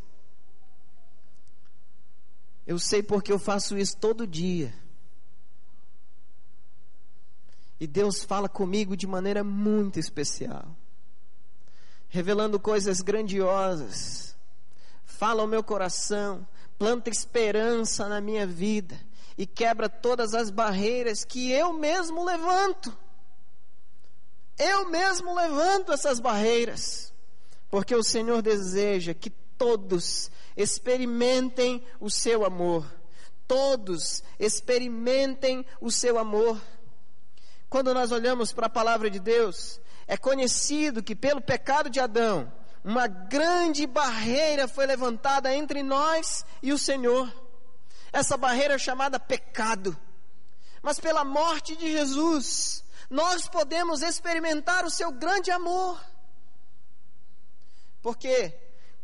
Eu 2.67 2.79
sei 2.79 3.03
porque 3.03 3.33
eu 3.33 3.39
faço 3.39 3.79
isso 3.79 3.97
todo 3.97 4.27
dia. 4.27 4.75
E 7.81 7.87
Deus 7.87 8.23
fala 8.23 8.51
comigo 8.51 8.95
de 8.95 9.07
maneira 9.07 9.43
muito 9.43 9.99
especial, 9.99 10.77
revelando 12.07 12.61
coisas 12.61 13.01
grandiosas. 13.01 14.26
Fala 15.17 15.41
ao 15.41 15.49
meu 15.49 15.65
coração, 15.65 16.47
planta 16.79 17.09
esperança 17.09 18.07
na 18.07 18.21
minha 18.21 18.47
vida 18.47 19.01
e 19.39 19.47
quebra 19.47 19.89
todas 19.89 20.35
as 20.35 20.51
barreiras 20.51 21.25
que 21.25 21.51
eu 21.51 21.73
mesmo 21.73 22.23
levanto. 22.23 22.95
Eu 24.59 24.91
mesmo 24.91 25.35
levanto 25.35 25.91
essas 25.91 26.21
barreiras, 26.21 27.15
porque 27.71 27.95
o 27.95 28.03
Senhor 28.03 28.43
deseja 28.43 29.15
que 29.15 29.31
todos 29.31 30.31
experimentem 30.55 31.83
o 31.99 32.11
seu 32.11 32.45
amor. 32.45 32.87
Todos 33.49 34.23
experimentem 34.39 35.65
o 35.81 35.91
seu 35.91 36.19
amor. 36.19 36.61
Quando 37.71 37.95
nós 37.95 38.13
olhamos 38.13 38.53
para 38.53 38.67
a 38.67 38.71
palavra 38.71 39.09
de 39.09 39.19
Deus, 39.19 39.81
é 40.07 40.19
conhecido 40.19 41.03
que 41.03 41.17
pelo 41.17 41.41
pecado 41.41 41.89
de 41.89 42.01
Adão, 42.01 42.53
uma 42.87 43.09
grande 43.09 43.85
barreira 43.85 44.69
foi 44.69 44.87
levantada 44.87 45.53
entre 45.53 45.83
nós 45.83 46.47
e 46.63 46.73
o 46.73 46.79
Senhor 46.79 47.29
essa 48.13 48.37
barreira 48.37 48.79
chamada 48.79 49.19
pecado. 49.19 49.97
Mas 50.81 51.01
pela 51.01 51.25
morte 51.25 51.75
de 51.75 51.91
Jesus, 51.91 52.85
nós 53.11 53.49
podemos 53.49 54.03
experimentar 54.03 54.85
o 54.85 54.91
seu 54.91 55.11
grande 55.11 55.51
amor. 55.51 56.01
Porque 58.01 58.55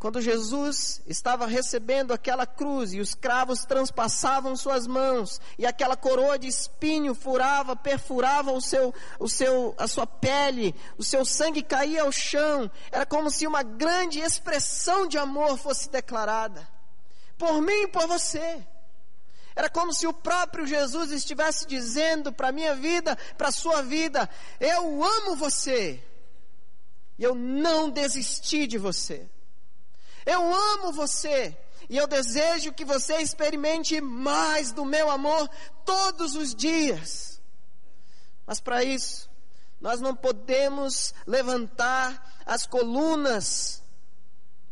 quando 0.02 0.20
Jesus 0.20 1.00
estava 1.06 1.46
recebendo 1.46 2.12
aquela 2.12 2.44
cruz 2.44 2.92
e 2.92 2.98
os 2.98 3.14
cravos 3.14 3.64
transpassavam 3.64 4.56
suas 4.56 4.84
mãos 4.84 5.40
e 5.56 5.64
aquela 5.64 5.96
coroa 5.96 6.36
de 6.36 6.48
espinho 6.48 7.14
furava, 7.14 7.76
perfurava 7.76 8.50
o 8.50 8.60
seu, 8.60 8.92
o 9.20 9.28
seu, 9.28 9.76
a 9.78 9.86
sua 9.86 10.04
pele, 10.04 10.74
o 10.98 11.04
seu 11.04 11.24
sangue 11.24 11.62
caía 11.62 12.02
ao 12.02 12.10
chão, 12.10 12.68
era 12.90 13.06
como 13.06 13.30
se 13.30 13.46
uma 13.46 13.62
grande 13.62 14.18
expressão 14.18 15.06
de 15.06 15.16
amor 15.18 15.56
fosse 15.56 15.88
declarada 15.88 16.68
por 17.38 17.62
mim 17.62 17.82
e 17.82 17.86
por 17.86 18.08
você. 18.08 18.66
Era 19.54 19.70
como 19.70 19.92
se 19.92 20.08
o 20.08 20.12
próprio 20.12 20.66
Jesus 20.66 21.12
estivesse 21.12 21.64
dizendo 21.64 22.32
para 22.32 22.48
a 22.48 22.52
minha 22.52 22.74
vida, 22.74 23.16
para 23.38 23.50
a 23.50 23.52
sua 23.52 23.82
vida: 23.82 24.28
Eu 24.58 25.04
amo 25.04 25.36
você, 25.36 26.02
e 27.16 27.22
eu 27.22 27.36
não 27.36 27.88
desisti 27.88 28.66
de 28.66 28.78
você. 28.78 29.30
Eu 30.24 30.54
amo 30.54 30.92
você, 30.92 31.56
e 31.88 31.96
eu 31.96 32.06
desejo 32.06 32.72
que 32.72 32.84
você 32.84 33.16
experimente 33.16 34.00
mais 34.00 34.72
do 34.72 34.84
meu 34.84 35.10
amor 35.10 35.48
todos 35.84 36.34
os 36.34 36.54
dias. 36.54 37.40
Mas 38.46 38.60
para 38.60 38.82
isso, 38.84 39.28
nós 39.80 40.00
não 40.00 40.14
podemos 40.14 41.14
levantar 41.26 42.42
as 42.46 42.66
colunas 42.66 43.82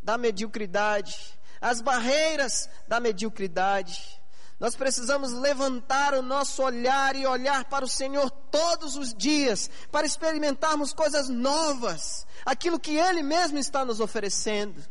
da 0.02 0.16
mediocridade, 0.16 1.38
as 1.60 1.80
barreiras 1.80 2.68
da 2.88 3.00
mediocridade 3.00 4.20
nós 4.60 4.76
precisamos 4.76 5.32
levantar 5.32 6.12
o 6.12 6.20
nosso 6.20 6.62
olhar 6.62 7.16
e 7.16 7.26
olhar 7.26 7.64
para 7.64 7.82
o 7.82 7.88
Senhor 7.88 8.30
todos 8.30 8.94
os 8.94 9.14
dias 9.14 9.70
para 9.90 10.06
experimentarmos 10.06 10.92
coisas 10.92 11.30
novas, 11.30 12.26
aquilo 12.44 12.78
que 12.78 12.94
Ele 12.94 13.22
mesmo 13.22 13.58
está 13.58 13.86
nos 13.86 14.00
oferecendo. 14.00 14.84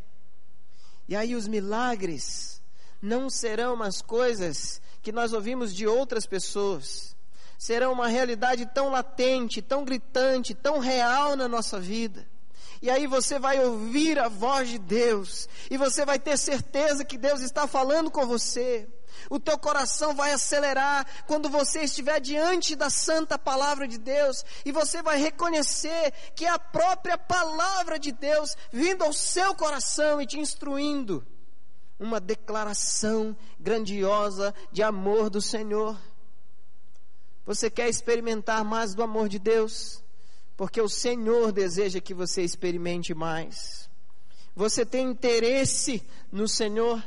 E 1.09 1.15
aí 1.15 1.33
os 1.33 1.47
milagres 1.47 2.61
não 3.01 3.31
serão 3.31 3.73
umas 3.73 3.99
coisas 3.99 4.79
que 5.01 5.11
nós 5.11 5.33
ouvimos 5.33 5.73
de 5.73 5.87
outras 5.87 6.27
pessoas, 6.27 7.15
serão 7.57 7.93
uma 7.93 8.07
realidade 8.07 8.63
tão 8.67 8.91
latente, 8.91 9.59
tão 9.59 9.83
gritante, 9.83 10.53
tão 10.53 10.77
real 10.77 11.35
na 11.35 11.47
nossa 11.47 11.79
vida. 11.79 12.27
E 12.79 12.91
aí 12.91 13.07
você 13.07 13.39
vai 13.39 13.59
ouvir 13.65 14.19
a 14.19 14.27
voz 14.27 14.69
de 14.69 14.77
Deus, 14.77 15.49
e 15.71 15.77
você 15.77 16.05
vai 16.05 16.19
ter 16.19 16.37
certeza 16.37 17.03
que 17.03 17.17
Deus 17.17 17.41
está 17.41 17.65
falando 17.65 18.11
com 18.11 18.27
você. 18.27 18.87
O 19.29 19.39
teu 19.39 19.58
coração 19.58 20.13
vai 20.13 20.32
acelerar 20.32 21.05
quando 21.25 21.49
você 21.49 21.84
estiver 21.84 22.19
diante 22.19 22.75
da 22.75 22.89
santa 22.89 23.38
palavra 23.38 23.88
de 23.88 23.97
Deus 23.97 24.45
e 24.63 24.71
você 24.71 25.01
vai 25.01 25.17
reconhecer 25.17 26.13
que 26.36 26.45
é 26.45 26.49
a 26.49 26.60
própria 26.60 27.17
palavra 27.17 27.97
de 27.97 28.12
Deus 28.12 28.55
vindo 28.71 29.03
ao 29.03 29.13
seu 29.13 29.55
coração 29.55 30.21
e 30.21 30.27
te 30.27 30.39
instruindo. 30.39 31.25
Uma 31.99 32.19
declaração 32.19 33.36
grandiosa 33.60 34.53
de 34.71 34.82
amor 34.82 35.29
do 35.29 35.41
Senhor. 35.41 35.99
Você 37.45 37.69
quer 37.69 37.89
experimentar 37.89 38.63
mais 38.63 38.93
do 38.93 39.01
amor 39.01 39.27
de 39.27 39.39
Deus? 39.39 40.03
Porque 40.55 40.79
o 40.79 40.88
Senhor 40.88 41.51
deseja 41.51 41.99
que 41.99 42.13
você 42.13 42.43
experimente 42.43 43.13
mais. 43.13 43.89
Você 44.55 44.86
tem 44.86 45.10
interesse 45.10 46.05
no 46.32 46.47
Senhor? 46.47 47.03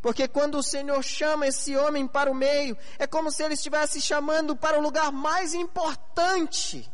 Porque 0.00 0.26
quando 0.26 0.56
o 0.56 0.62
Senhor 0.62 1.02
chama 1.02 1.46
esse 1.46 1.76
homem 1.76 2.06
para 2.06 2.30
o 2.30 2.34
meio, 2.34 2.76
é 2.98 3.06
como 3.06 3.30
se 3.30 3.42
ele 3.42 3.54
estivesse 3.54 4.00
chamando 4.00 4.56
para 4.56 4.78
o 4.78 4.82
lugar 4.82 5.12
mais 5.12 5.52
importante, 5.52 6.90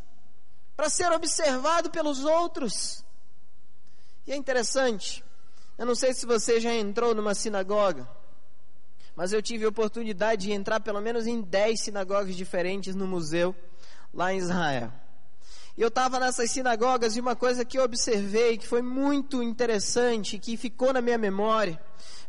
para 0.77 0.89
ser 0.89 1.13
observado 1.13 1.91
pelos 1.91 2.25
outros. 2.25 3.05
E 4.27 4.33
é 4.33 4.37
interessante, 4.37 5.25
eu 5.79 5.87
não 5.87 5.95
sei 5.95 6.13
se 6.13 6.27
você 6.27 6.59
já 6.59 6.75
entrou 6.75 7.15
numa 7.15 7.35
sinagoga, 7.35 8.09
mas 9.15 9.33
eu 9.33 9.41
tive 9.41 9.65
a 9.65 9.69
oportunidade 9.69 10.47
de 10.47 10.53
entrar 10.53 10.81
pelo 10.81 11.01
menos 11.01 11.27
em 11.27 11.41
10 11.41 11.81
sinagogas 11.81 12.35
diferentes 12.35 12.95
no 12.97 13.07
museu, 13.07 13.55
lá 14.13 14.33
em 14.33 14.39
Israel. 14.39 14.93
Eu 15.77 15.89
estava 15.89 16.19
nessas 16.19 16.51
sinagogas 16.51 17.17
e 17.17 17.21
uma 17.21 17.37
coisa 17.37 17.63
que 17.63 17.77
eu 17.77 17.85
observei 17.85 18.57
que 18.57 18.67
foi 18.67 18.81
muito 18.81 19.43
interessante, 19.43 20.39
que 20.39 20.57
ficou 20.57 20.91
na 20.91 21.03
minha 21.03 21.19
memória, 21.19 21.79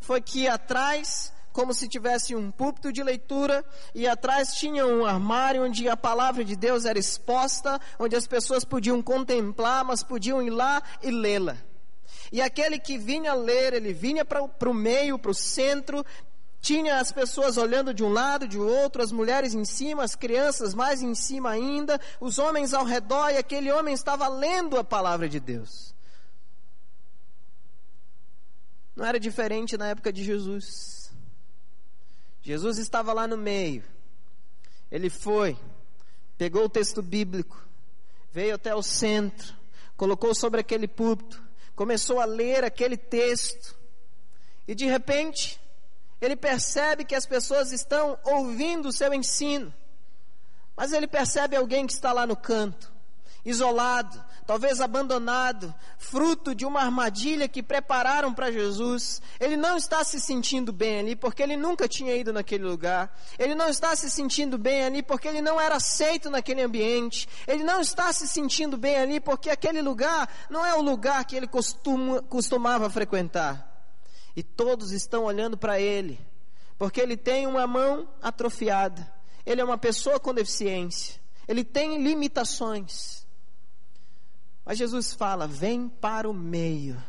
foi 0.01 0.19
que 0.19 0.49
atrás, 0.49 1.31
como 1.53 1.73
se 1.73 1.88
tivesse 1.88 2.36
um 2.36 2.51
púlpito 2.51 2.91
de 2.91 3.01
leitura, 3.01 3.63
e 3.95 4.05
atrás 4.05 4.53
tinha 4.55 4.86
um 4.86 5.05
armário 5.05 5.63
onde 5.63 5.88
a 5.88 5.95
palavra 5.95 6.43
de 6.43 6.57
Deus 6.57 6.83
era 6.83 6.99
exposta, 6.99 7.79
onde 7.97 8.17
as 8.17 8.27
pessoas 8.27 8.65
podiam 8.65 9.01
contemplar, 9.01 9.86
mas 9.86 10.03
podiam 10.03 10.43
ir 10.43 10.49
lá 10.49 10.83
e 11.01 11.10
lê-la. 11.10 11.55
E 12.33 12.41
aquele 12.41 12.77
que 12.77 12.97
vinha 12.97 13.33
ler, 13.33 13.73
ele 13.73 13.93
vinha 13.93 14.25
para 14.25 14.69
o 14.69 14.73
meio, 14.73 15.17
para 15.17 15.31
o 15.31 15.33
centro, 15.33 16.05
tinha 16.62 17.00
as 17.00 17.12
pessoas 17.12 17.58
olhando 17.58 17.93
de 17.93 18.04
um 18.04 18.10
lado, 18.10 18.48
de 18.48 18.60
outro, 18.60 19.02
as 19.02 19.12
mulheres 19.12 19.54
em 19.54 19.63
cima, 19.63 20.04
as 20.04 20.15
crianças 20.15 20.74
mais 20.74 21.02
em 21.02 21.13
cima 21.13 21.52
ainda, 21.52 22.00
os 22.20 22.39
homens 22.39 22.74
ao 22.74 22.84
redor, 22.84 23.30
e 23.30 23.38
aquele 23.38 23.72
homem 23.72 23.93
estava 23.93 24.28
lendo 24.28 24.78
a 24.78 24.84
palavra 24.84 25.30
de 25.30 25.39
Deus. 25.39 25.96
Não 28.96 29.06
era 29.06 29.20
diferente 29.20 29.78
na 29.78 29.89
época 29.89 30.12
de 30.12 30.24
Jesus. 30.24 31.12
Jesus 32.41 32.78
estava 32.80 33.13
lá 33.13 33.28
no 33.28 33.38
meio. 33.38 33.84
Ele 34.91 35.10
foi, 35.10 35.58
pegou 36.38 36.65
o 36.65 36.70
texto 36.70 37.02
bíblico, 37.02 37.63
veio 38.32 38.56
até 38.56 38.74
o 38.74 38.82
centro, 38.82 39.54
colocou 39.96 40.34
sobre 40.34 40.62
aquele 40.62 40.88
púlpito, 40.88 41.43
começou 41.76 42.20
a 42.20 42.26
ler 42.26 42.63
aquele 42.63 42.98
texto, 42.98 43.76
e 44.67 44.74
de 44.74 44.86
repente, 44.86 45.60
ele 46.19 46.36
percebe 46.36 47.06
que 47.06 47.15
as 47.15 47.25
pessoas 47.25 47.71
estão 47.71 48.17
ouvindo 48.23 48.89
o 48.89 48.91
seu 48.91 49.13
ensino, 49.13 49.73
mas 50.75 50.91
ele 50.93 51.08
percebe 51.08 51.56
alguém 51.56 51.86
que 51.86 51.93
está 51.93 52.12
lá 52.12 52.25
no 52.25 52.36
canto, 52.36 52.91
isolado, 53.45 54.23
talvez 54.45 54.82
abandonado, 54.82 55.73
fruto 55.97 56.53
de 56.56 56.65
uma 56.65 56.82
armadilha 56.82 57.47
que 57.47 57.63
prepararam 57.63 58.34
para 58.34 58.51
Jesus. 58.51 59.21
Ele 59.39 59.56
não 59.56 59.77
está 59.77 60.03
se 60.03 60.19
sentindo 60.19 60.73
bem 60.73 60.99
ali 60.99 61.15
porque 61.15 61.41
ele 61.41 61.56
nunca 61.56 61.88
tinha 61.88 62.15
ido 62.15 62.34
naquele 62.34 62.63
lugar. 62.63 63.15
Ele 63.39 63.56
não 63.56 63.69
está 63.69 63.95
se 63.95 64.10
sentindo 64.10 64.58
bem 64.58 64.84
ali 64.84 65.01
porque 65.01 65.27
ele 65.27 65.41
não 65.41 65.62
era 65.62 65.75
aceito 65.75 66.30
naquele 66.30 66.62
ambiente. 66.62 67.27
Ele 67.47 67.63
não 67.63 67.80
está 67.80 68.12
se 68.12 68.27
sentindo 68.27 68.77
bem 68.77 68.97
ali 68.97 69.19
porque 69.19 69.49
aquele 69.49 69.82
lugar 69.82 70.30
não 70.49 70.65
é 70.65 70.73
o 70.75 70.82
lugar 70.82 71.23
que 71.25 71.36
ele 71.36 71.47
costuma, 71.47 72.21
costumava 72.23 72.89
frequentar 72.89 73.77
e 74.38 74.43
todos 74.43 74.91
estão 74.91 75.23
olhando 75.23 75.58
para 75.58 75.80
ele, 75.80 76.19
porque 76.78 77.02
ele 77.02 77.17
tem 77.17 77.47
uma 77.47 77.65
mão 77.65 78.08
atrofiada, 78.21 79.12
ele 79.43 79.60
é 79.60 79.63
uma 79.63 79.80
pessoa 79.80 80.19
com 80.19 80.32
deficiência, 80.32 81.19
ele 81.47 81.63
tem 81.63 82.04
limitações. 82.04 83.26
Mas 84.63 84.78
Jesus 84.78 85.12
fala: 85.12 85.47
vem 85.47 85.89
para 85.89 86.30
o 86.30 86.34
meio. 86.34 87.02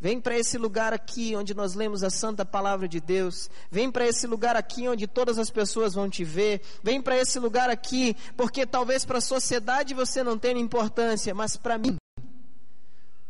Vem 0.00 0.20
para 0.20 0.36
esse 0.36 0.58
lugar 0.58 0.92
aqui 0.92 1.36
onde 1.36 1.54
nós 1.54 1.74
lemos 1.74 2.02
a 2.02 2.10
santa 2.10 2.44
palavra 2.44 2.88
de 2.88 3.00
Deus. 3.00 3.48
Vem 3.70 3.90
para 3.90 4.06
esse 4.06 4.26
lugar 4.26 4.56
aqui 4.56 4.88
onde 4.88 5.06
todas 5.06 5.38
as 5.38 5.50
pessoas 5.50 5.94
vão 5.94 6.10
te 6.10 6.24
ver. 6.24 6.60
Vem 6.82 7.00
para 7.00 7.16
esse 7.16 7.38
lugar 7.38 7.70
aqui, 7.70 8.16
porque 8.36 8.66
talvez 8.66 9.04
para 9.04 9.18
a 9.18 9.22
sociedade 9.22 9.94
você 9.94 10.24
não 10.24 10.36
tenha 10.36 10.58
importância, 10.58 11.32
mas 11.32 11.56
para 11.56 11.78
mim 11.78 11.96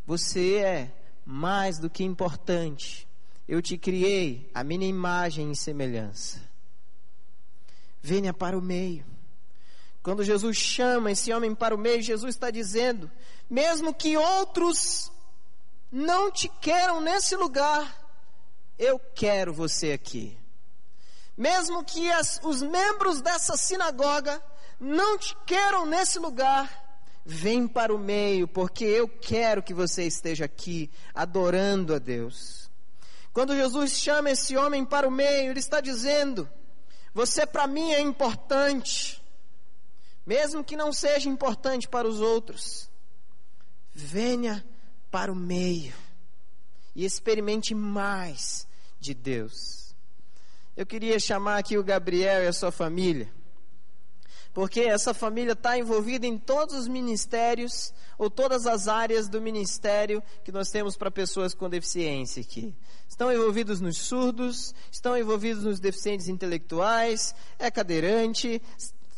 você 0.07 0.55
é 0.55 1.04
mais 1.25 1.79
do 1.79 1.89
que 1.89 2.03
importante. 2.03 3.07
Eu 3.47 3.61
te 3.61 3.77
criei 3.77 4.49
a 4.53 4.63
minha 4.63 4.87
imagem 4.87 5.51
e 5.51 5.55
semelhança. 5.55 6.41
Venha 8.01 8.33
para 8.33 8.57
o 8.57 8.61
meio. 8.61 9.05
Quando 10.03 10.23
Jesus 10.23 10.55
chama 10.55 11.11
esse 11.11 11.33
homem 11.33 11.55
para 11.55 11.73
o 11.73 11.77
meio, 11.77 12.01
Jesus 12.01 12.35
está 12.35 12.51
dizendo: 12.51 13.09
mesmo 13.49 13.93
que 13.93 14.15
outros 14.15 15.11
não 15.91 16.31
te 16.31 16.47
queiram 16.61 17.01
nesse 17.01 17.35
lugar, 17.35 18.05
eu 18.77 18.99
quero 18.99 19.51
você 19.51 19.93
aqui. 19.93 20.37
Mesmo 21.37 21.83
que 21.83 22.11
as, 22.11 22.39
os 22.43 22.61
membros 22.61 23.21
dessa 23.21 23.57
sinagoga 23.57 24.41
não 24.79 25.17
te 25.17 25.35
queiram 25.45 25.85
nesse 25.85 26.19
lugar, 26.19 26.84
Vem 27.27 27.67
para 27.67 27.93
o 27.93 27.97
meio, 27.97 28.47
porque 28.47 28.85
eu 28.85 29.07
quero 29.07 29.63
que 29.63 29.73
você 29.73 30.03
esteja 30.03 30.45
aqui 30.45 30.91
adorando 31.11 31.95
a 31.95 31.97
Deus. 31.97 32.69
Quando 33.33 33.55
Jesus 33.55 33.93
chama 33.93 34.29
esse 34.29 34.55
homem 34.55 34.85
para 34.85 35.07
o 35.07 35.11
meio, 35.11 35.49
ele 35.49 35.59
está 35.59 35.81
dizendo: 35.81 36.47
Você 37.15 37.47
para 37.47 37.65
mim 37.65 37.91
é 37.93 37.99
importante, 37.99 39.23
mesmo 40.23 40.63
que 40.63 40.77
não 40.77 40.93
seja 40.93 41.27
importante 41.27 41.87
para 41.87 42.07
os 42.07 42.21
outros. 42.21 42.87
Venha 43.91 44.63
para 45.09 45.31
o 45.31 45.35
meio 45.35 45.95
e 46.95 47.05
experimente 47.05 47.73
mais 47.73 48.67
de 48.99 49.15
Deus. 49.15 49.95
Eu 50.77 50.85
queria 50.85 51.19
chamar 51.19 51.57
aqui 51.57 51.75
o 51.75 51.83
Gabriel 51.83 52.43
e 52.43 52.47
a 52.47 52.53
sua 52.53 52.71
família 52.71 53.33
porque 54.55 54.79
essa 54.79 55.13
família 55.13 55.51
está 55.51 55.77
envolvida 55.77 56.25
em 56.25 56.37
todos 56.37 56.73
os 56.75 56.87
ministérios 56.87 57.93
ou 58.17 58.29
todas 58.29 58.65
as 58.65 58.87
áreas 58.87 59.27
do 59.27 59.41
ministério 59.41 60.23
que 60.45 60.51
nós 60.51 60.69
temos 60.69 60.95
para 60.95 61.11
pessoas 61.11 61.53
com 61.53 61.69
deficiência 61.69 62.41
aqui. 62.41 62.73
Estão 63.05 63.29
envolvidos 63.33 63.81
nos 63.81 63.97
surdos, 63.97 64.73
estão 64.89 65.17
envolvidos 65.17 65.65
nos 65.65 65.77
deficientes 65.77 66.29
intelectuais, 66.29 67.35
é 67.59 67.69
cadeirante. 67.69 68.61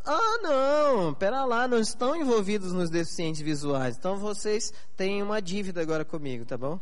Ah, 0.04 0.40
não, 0.42 1.14
pera 1.14 1.46
lá, 1.46 1.68
não 1.68 1.78
estão 1.78 2.16
envolvidos 2.16 2.74
nos 2.74 2.90
deficientes 2.90 3.40
visuais. 3.40 3.96
Então 3.96 4.18
vocês 4.18 4.74
têm 4.96 5.22
uma 5.22 5.40
dívida 5.40 5.80
agora 5.84 6.04
comigo, 6.04 6.46
tá 6.46 6.58
bom? 6.58 6.80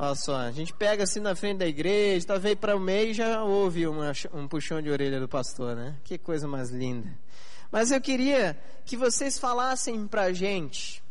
Olha 0.00 0.14
só, 0.14 0.36
a 0.36 0.52
gente 0.52 0.72
pega 0.72 1.02
assim 1.02 1.18
na 1.18 1.34
frente 1.34 1.58
da 1.58 1.66
igreja, 1.66 2.24
tá 2.28 2.38
veio 2.38 2.56
para 2.56 2.76
o 2.76 2.78
meio 2.78 3.10
e 3.10 3.14
já 3.14 3.42
ouve 3.42 3.84
uma, 3.84 4.12
um 4.32 4.46
puxão 4.46 4.80
de 4.80 4.88
orelha 4.88 5.18
do 5.18 5.26
pastor, 5.26 5.74
né? 5.74 5.96
Que 6.04 6.16
coisa 6.16 6.46
mais 6.46 6.70
linda. 6.70 7.12
Mas 7.68 7.90
eu 7.90 8.00
queria 8.00 8.56
que 8.84 8.96
vocês 8.96 9.40
falassem 9.40 10.06
para 10.06 10.22
a 10.22 10.32
gente 10.32 11.02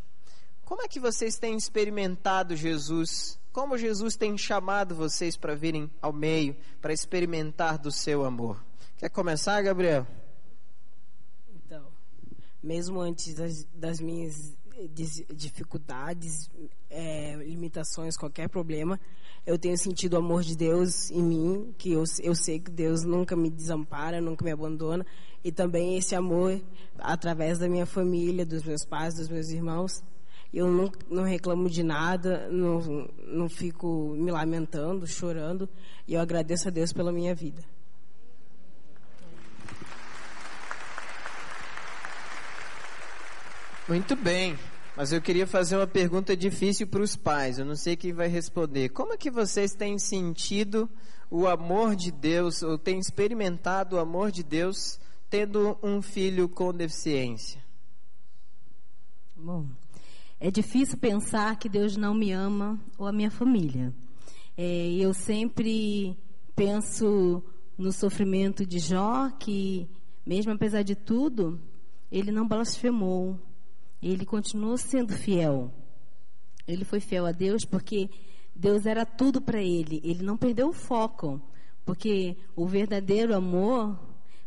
como 0.63 0.81
é 0.81 0.87
que 0.87 1.01
vocês 1.01 1.37
têm 1.37 1.57
experimentado 1.57 2.55
Jesus, 2.55 3.37
como 3.51 3.77
Jesus 3.77 4.15
tem 4.15 4.37
chamado 4.37 4.95
vocês 4.95 5.35
para 5.35 5.53
virem 5.53 5.91
ao 6.01 6.13
meio, 6.13 6.55
para 6.81 6.93
experimentar 6.93 7.77
do 7.77 7.91
seu 7.91 8.23
amor. 8.23 8.63
Quer 8.97 9.09
começar, 9.09 9.61
Gabriel? 9.61 10.07
Então, 11.53 11.87
mesmo 12.63 13.01
antes 13.01 13.33
das, 13.33 13.65
das 13.73 13.99
minhas 13.99 14.55
dificuldades, 15.33 16.49
é, 16.89 17.35
limitações, 17.35 18.17
qualquer 18.17 18.49
problema, 18.49 18.99
eu 19.45 19.57
tenho 19.57 19.77
sentido 19.77 20.13
o 20.13 20.17
amor 20.17 20.43
de 20.43 20.57
Deus 20.57 21.09
em 21.09 21.23
mim, 21.23 21.73
que 21.77 21.93
eu, 21.93 22.03
eu 22.21 22.35
sei 22.35 22.59
que 22.59 22.69
Deus 22.69 23.03
nunca 23.03 23.35
me 23.35 23.49
desampara, 23.49 24.19
nunca 24.19 24.43
me 24.43 24.51
abandona, 24.51 25.05
e 25.43 25.51
também 25.51 25.97
esse 25.97 26.15
amor 26.15 26.61
através 26.99 27.57
da 27.57 27.69
minha 27.69 27.85
família, 27.85 28.45
dos 28.45 28.63
meus 28.63 28.83
pais, 28.83 29.15
dos 29.15 29.29
meus 29.29 29.49
irmãos. 29.49 30.03
Eu 30.53 30.69
não, 30.69 30.91
não 31.09 31.23
reclamo 31.23 31.69
de 31.69 31.83
nada, 31.83 32.49
não, 32.49 33.07
não 33.25 33.47
fico 33.47 34.15
me 34.17 34.31
lamentando, 34.31 35.07
chorando, 35.07 35.69
e 36.07 36.13
eu 36.13 36.21
agradeço 36.21 36.67
a 36.67 36.71
Deus 36.71 36.91
pela 36.91 37.11
minha 37.11 37.33
vida. 37.33 37.63
Muito 43.87 44.17
bem, 44.17 44.59
mas 44.97 45.13
eu 45.13 45.21
queria 45.21 45.47
fazer 45.47 45.77
uma 45.77 45.87
pergunta 45.87 46.35
difícil 46.35 46.85
para 46.87 47.01
os 47.01 47.15
pais. 47.15 47.57
Eu 47.57 47.63
não 47.63 47.75
sei 47.77 47.95
quem 47.95 48.11
vai 48.11 48.27
responder. 48.27 48.89
Como 48.89 49.13
é 49.13 49.17
que 49.17 49.31
vocês 49.31 49.73
têm 49.73 49.97
sentido 49.97 50.89
o 51.31 51.47
amor 51.47 51.95
de 51.95 52.11
Deus, 52.11 52.61
ou 52.61 52.77
têm 52.77 52.99
experimentado 52.99 53.95
o 53.95 53.99
amor 53.99 54.29
de 54.29 54.43
Deus 54.43 54.99
tendo 55.29 55.77
um 55.81 56.01
filho 56.01 56.49
com 56.49 56.73
deficiência? 56.73 57.63
Bom, 59.33 59.65
é 60.37 60.51
difícil 60.51 60.97
pensar 60.97 61.57
que 61.57 61.69
Deus 61.69 61.95
não 61.95 62.13
me 62.13 62.33
ama 62.33 62.77
ou 62.97 63.07
a 63.07 63.13
minha 63.13 63.31
família. 63.31 63.93
É, 64.57 64.91
eu 64.95 65.13
sempre 65.13 66.17
penso 66.53 67.41
no 67.77 67.93
sofrimento 67.93 68.65
de 68.65 68.79
Jó, 68.79 69.29
que, 69.39 69.87
mesmo 70.25 70.51
apesar 70.51 70.83
de 70.83 70.93
tudo, 70.93 71.57
ele 72.11 72.33
não 72.33 72.45
blasfemou, 72.45 73.39
ele 74.01 74.25
continuou 74.25 74.77
sendo 74.77 75.13
fiel. 75.13 75.71
Ele 76.67 76.83
foi 76.83 76.99
fiel 76.99 77.25
a 77.25 77.31
Deus 77.31 77.65
porque 77.65 78.09
Deus 78.55 78.85
era 78.85 79.05
tudo 79.05 79.41
para 79.41 79.61
ele. 79.61 80.01
Ele 80.03 80.23
não 80.23 80.37
perdeu 80.37 80.69
o 80.69 80.73
foco, 80.73 81.41
porque 81.85 82.35
o 82.55 82.65
verdadeiro 82.65 83.35
amor 83.35 83.97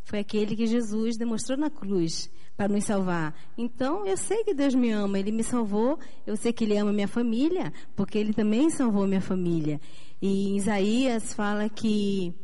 foi 0.05 0.19
aquele 0.19 0.57
que 0.57 0.67
Jesus 0.67 1.17
demonstrou 1.17 1.57
na 1.57 1.71
cruz 1.71 2.31
para 2.57 2.69
nos 2.69 2.85
salvar. 2.85 3.35
Então, 3.57 4.05
eu 4.05 4.17
sei 4.17 4.45
que 4.45 4.53
Deus 4.53 4.75
me 4.75 4.91
ama, 4.91 5.19
Ele 5.19 5.33
me 5.33 5.43
salvou, 5.43 5.99
eu 6.27 6.37
sei 6.37 6.53
que 6.53 6.65
Ele 6.65 6.77
ama 6.77 6.93
minha 6.93 7.09
família, 7.09 7.73
porque 7.97 8.19
Ele 8.19 8.35
também 8.35 8.69
salvou 8.69 9.07
minha 9.07 9.21
família. 9.21 9.81
E 10.21 10.57
Isaías 10.57 11.33
fala 11.33 11.69
que, 11.69 12.35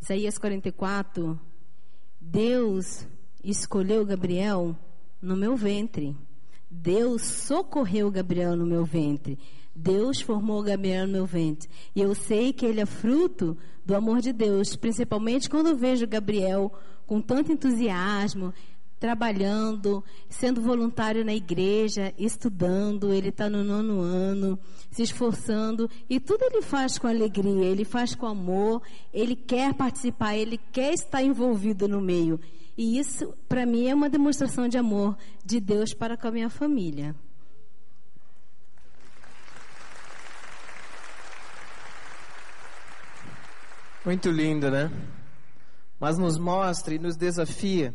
Isaías 0.00 0.38
44, 0.38 1.40
Deus 2.20 3.08
escolheu 3.42 4.06
Gabriel 4.06 4.76
no 5.20 5.36
meu 5.36 5.56
ventre. 5.56 6.16
Deus 6.70 7.22
socorreu 7.22 8.10
Gabriel 8.10 8.56
no 8.56 8.66
meu 8.66 8.84
ventre. 8.84 9.38
Deus 9.74 10.20
formou 10.20 10.62
Gabriel 10.62 11.06
no 11.06 11.12
meu 11.12 11.26
ventre. 11.26 11.68
E 11.94 12.00
eu 12.00 12.14
sei 12.14 12.52
que 12.52 12.64
ele 12.64 12.80
é 12.80 12.86
fruto 12.86 13.56
do 13.84 13.94
amor 13.94 14.20
de 14.20 14.32
Deus, 14.32 14.74
principalmente 14.74 15.48
quando 15.48 15.68
eu 15.68 15.76
vejo 15.76 16.06
Gabriel 16.06 16.72
com 17.06 17.20
tanto 17.20 17.52
entusiasmo, 17.52 18.52
trabalhando, 18.98 20.02
sendo 20.28 20.60
voluntário 20.60 21.24
na 21.24 21.34
igreja, 21.34 22.12
estudando, 22.18 23.12
ele 23.12 23.28
está 23.28 23.48
no 23.48 23.62
nono 23.62 24.00
ano, 24.00 24.58
se 24.90 25.02
esforçando, 25.02 25.88
e 26.08 26.18
tudo 26.18 26.42
ele 26.44 26.62
faz 26.62 26.98
com 26.98 27.06
alegria, 27.06 27.66
ele 27.66 27.84
faz 27.84 28.14
com 28.14 28.26
amor, 28.26 28.82
ele 29.12 29.36
quer 29.36 29.74
participar, 29.74 30.36
ele 30.36 30.58
quer 30.72 30.94
estar 30.94 31.22
envolvido 31.22 31.86
no 31.86 32.00
meio. 32.00 32.40
E 32.76 32.98
isso, 32.98 33.34
para 33.48 33.64
mim, 33.64 33.88
é 33.88 33.94
uma 33.94 34.10
demonstração 34.10 34.68
de 34.68 34.76
amor 34.76 35.16
de 35.44 35.60
Deus 35.60 35.94
para 35.94 36.16
com 36.16 36.28
a 36.28 36.30
minha 36.30 36.50
família. 36.50 37.14
Muito 44.04 44.30
lindo, 44.30 44.70
né? 44.70 44.90
Mas 45.98 46.18
nos 46.18 46.38
mostra 46.38 46.94
e 46.94 46.98
nos 46.98 47.16
desafia 47.16 47.94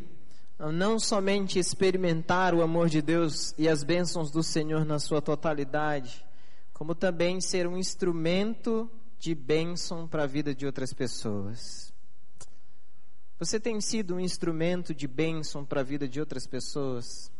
a 0.57 0.71
não 0.71 0.99
somente 0.99 1.57
experimentar 1.57 2.53
o 2.53 2.61
amor 2.61 2.89
de 2.89 3.01
Deus 3.01 3.53
e 3.57 3.69
as 3.69 3.83
bênçãos 3.83 4.29
do 4.29 4.43
Senhor 4.43 4.85
na 4.85 4.99
sua 4.99 5.21
totalidade, 5.21 6.25
como 6.73 6.93
também 6.93 7.39
ser 7.39 7.65
um 7.65 7.77
instrumento 7.77 8.89
de 9.17 9.33
bênção 9.33 10.07
para 10.07 10.23
a 10.23 10.27
vida 10.27 10.53
de 10.53 10.65
outras 10.65 10.93
pessoas. 10.93 11.90
Você 13.41 13.59
tem 13.59 13.81
sido 13.81 14.13
um 14.13 14.19
instrumento 14.19 14.93
de 14.93 15.07
bênção 15.07 15.65
para 15.65 15.81
a 15.81 15.83
vida 15.83 16.07
de 16.07 16.19
outras 16.19 16.45
pessoas? 16.45 17.31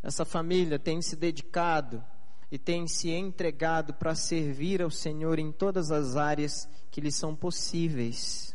Essa 0.00 0.24
família 0.24 0.78
tem 0.78 1.02
se 1.02 1.16
dedicado 1.16 2.00
e 2.48 2.56
tem 2.56 2.86
se 2.86 3.10
entregado 3.10 3.92
para 3.92 4.14
servir 4.14 4.80
ao 4.80 4.88
Senhor 4.88 5.40
em 5.40 5.50
todas 5.50 5.90
as 5.90 6.14
áreas 6.14 6.68
que 6.92 7.00
lhes 7.00 7.16
são 7.16 7.34
possíveis. 7.34 8.54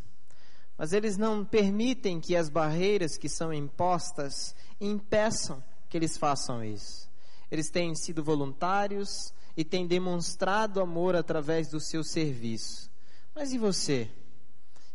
Mas 0.78 0.94
eles 0.94 1.18
não 1.18 1.44
permitem 1.44 2.22
que 2.22 2.38
as 2.38 2.48
barreiras 2.48 3.18
que 3.18 3.28
são 3.28 3.54
impostas 3.54 4.56
impeçam 4.80 5.62
que 5.90 5.98
eles 5.98 6.18
façam 6.18 6.64
isso. 6.64 7.12
Eles 7.52 7.70
têm 7.70 7.94
sido 7.96 8.24
voluntários 8.24 9.34
e 9.58 9.66
têm 9.66 9.86
demonstrado 9.86 10.80
amor 10.80 11.18
através 11.18 11.68
do 11.68 11.82
seu 11.82 12.02
serviço. 12.02 12.90
Mas 13.36 13.52
e 13.52 13.58
você? 13.58 14.10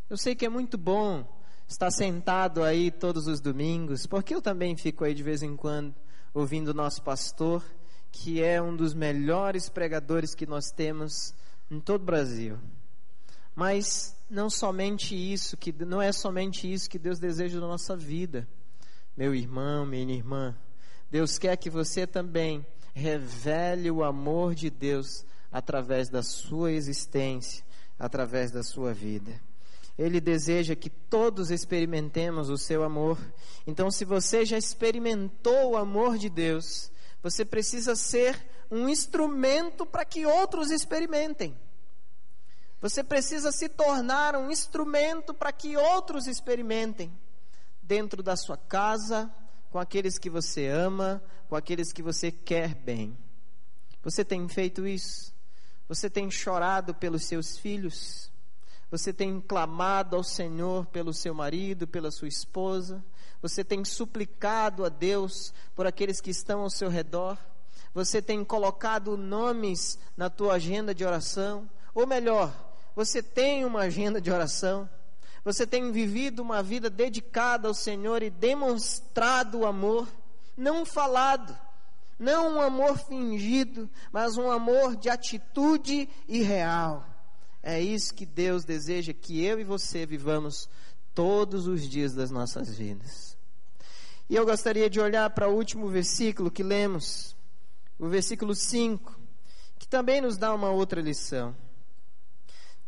Eu 0.08 0.16
sei 0.16 0.34
que 0.34 0.46
é 0.46 0.48
muito 0.48 0.78
bom 0.78 1.38
está 1.70 1.88
sentado 1.88 2.64
aí 2.64 2.90
todos 2.90 3.28
os 3.28 3.40
domingos, 3.40 4.04
porque 4.04 4.34
eu 4.34 4.42
também 4.42 4.76
fico 4.76 5.04
aí 5.04 5.14
de 5.14 5.22
vez 5.22 5.40
em 5.40 5.56
quando 5.56 5.94
ouvindo 6.34 6.68
o 6.68 6.74
nosso 6.74 7.00
pastor, 7.00 7.64
que 8.10 8.42
é 8.42 8.60
um 8.60 8.74
dos 8.74 8.92
melhores 8.92 9.68
pregadores 9.68 10.34
que 10.34 10.46
nós 10.46 10.72
temos 10.72 11.32
em 11.70 11.78
todo 11.78 12.02
o 12.02 12.04
Brasil. 12.04 12.58
Mas 13.54 14.16
não 14.28 14.50
somente 14.50 15.14
isso, 15.14 15.56
que 15.56 15.72
não 15.72 16.02
é 16.02 16.10
somente 16.10 16.70
isso 16.70 16.90
que 16.90 16.98
Deus 16.98 17.20
deseja 17.20 17.60
na 17.60 17.68
nossa 17.68 17.96
vida. 17.96 18.48
Meu 19.16 19.32
irmão, 19.32 19.86
minha 19.86 20.12
irmã, 20.12 20.56
Deus 21.08 21.38
quer 21.38 21.56
que 21.56 21.70
você 21.70 22.04
também 22.04 22.66
revele 22.92 23.92
o 23.92 24.02
amor 24.02 24.56
de 24.56 24.70
Deus 24.70 25.24
através 25.52 26.08
da 26.08 26.22
sua 26.22 26.72
existência, 26.72 27.64
através 27.96 28.50
da 28.50 28.64
sua 28.64 28.92
vida. 28.92 29.40
Ele 30.00 30.18
deseja 30.18 30.74
que 30.74 30.88
todos 30.88 31.50
experimentemos 31.50 32.48
o 32.48 32.56
seu 32.56 32.82
amor. 32.82 33.18
Então, 33.66 33.90
se 33.90 34.02
você 34.02 34.46
já 34.46 34.56
experimentou 34.56 35.72
o 35.72 35.76
amor 35.76 36.16
de 36.16 36.30
Deus, 36.30 36.90
você 37.22 37.44
precisa 37.44 37.94
ser 37.94 38.48
um 38.70 38.88
instrumento 38.88 39.84
para 39.84 40.02
que 40.06 40.24
outros 40.24 40.70
experimentem. 40.70 41.54
Você 42.80 43.04
precisa 43.04 43.52
se 43.52 43.68
tornar 43.68 44.34
um 44.36 44.50
instrumento 44.50 45.34
para 45.34 45.52
que 45.52 45.76
outros 45.76 46.26
experimentem. 46.26 47.12
Dentro 47.82 48.22
da 48.22 48.36
sua 48.36 48.56
casa, 48.56 49.30
com 49.70 49.78
aqueles 49.78 50.18
que 50.18 50.30
você 50.30 50.66
ama, 50.66 51.22
com 51.46 51.56
aqueles 51.56 51.92
que 51.92 52.02
você 52.02 52.32
quer 52.32 52.74
bem. 52.74 53.14
Você 54.02 54.24
tem 54.24 54.48
feito 54.48 54.86
isso? 54.86 55.34
Você 55.88 56.08
tem 56.08 56.30
chorado 56.30 56.94
pelos 56.94 57.26
seus 57.26 57.58
filhos? 57.58 58.29
Você 58.90 59.12
tem 59.12 59.40
clamado 59.40 60.16
ao 60.16 60.24
Senhor 60.24 60.86
pelo 60.86 61.12
seu 61.12 61.32
marido, 61.32 61.86
pela 61.86 62.10
sua 62.10 62.26
esposa. 62.26 63.04
Você 63.40 63.62
tem 63.62 63.84
suplicado 63.84 64.84
a 64.84 64.88
Deus 64.88 65.54
por 65.74 65.86
aqueles 65.86 66.20
que 66.20 66.30
estão 66.30 66.62
ao 66.62 66.70
seu 66.70 66.88
redor. 66.88 67.38
Você 67.94 68.20
tem 68.20 68.44
colocado 68.44 69.16
nomes 69.16 69.98
na 70.16 70.28
tua 70.28 70.54
agenda 70.54 70.94
de 70.94 71.04
oração. 71.04 71.70
Ou 71.94 72.06
melhor, 72.06 72.52
você 72.94 73.22
tem 73.22 73.64
uma 73.64 73.82
agenda 73.82 74.20
de 74.20 74.30
oração. 74.30 74.88
Você 75.44 75.66
tem 75.66 75.90
vivido 75.90 76.40
uma 76.40 76.62
vida 76.62 76.90
dedicada 76.90 77.68
ao 77.68 77.74
Senhor 77.74 78.22
e 78.22 78.28
demonstrado 78.28 79.60
o 79.60 79.66
amor, 79.66 80.06
não 80.56 80.84
falado, 80.84 81.56
não 82.18 82.56
um 82.56 82.60
amor 82.60 82.98
fingido, 82.98 83.88
mas 84.12 84.36
um 84.36 84.50
amor 84.50 84.96
de 84.96 85.08
atitude 85.08 86.08
e 86.28 86.42
real. 86.42 87.09
É 87.62 87.80
isso 87.80 88.14
que 88.14 88.24
Deus 88.24 88.64
deseja 88.64 89.12
que 89.12 89.44
eu 89.44 89.60
e 89.60 89.64
você 89.64 90.06
vivamos 90.06 90.68
todos 91.14 91.66
os 91.66 91.88
dias 91.88 92.14
das 92.14 92.30
nossas 92.30 92.74
vidas. 92.74 93.36
E 94.28 94.36
eu 94.36 94.46
gostaria 94.46 94.88
de 94.88 95.00
olhar 95.00 95.28
para 95.30 95.48
o 95.48 95.54
último 95.54 95.88
versículo 95.88 96.50
que 96.50 96.62
lemos, 96.62 97.36
o 97.98 98.08
versículo 98.08 98.54
5, 98.54 99.18
que 99.78 99.88
também 99.88 100.20
nos 100.20 100.38
dá 100.38 100.54
uma 100.54 100.70
outra 100.70 101.00
lição. 101.00 101.54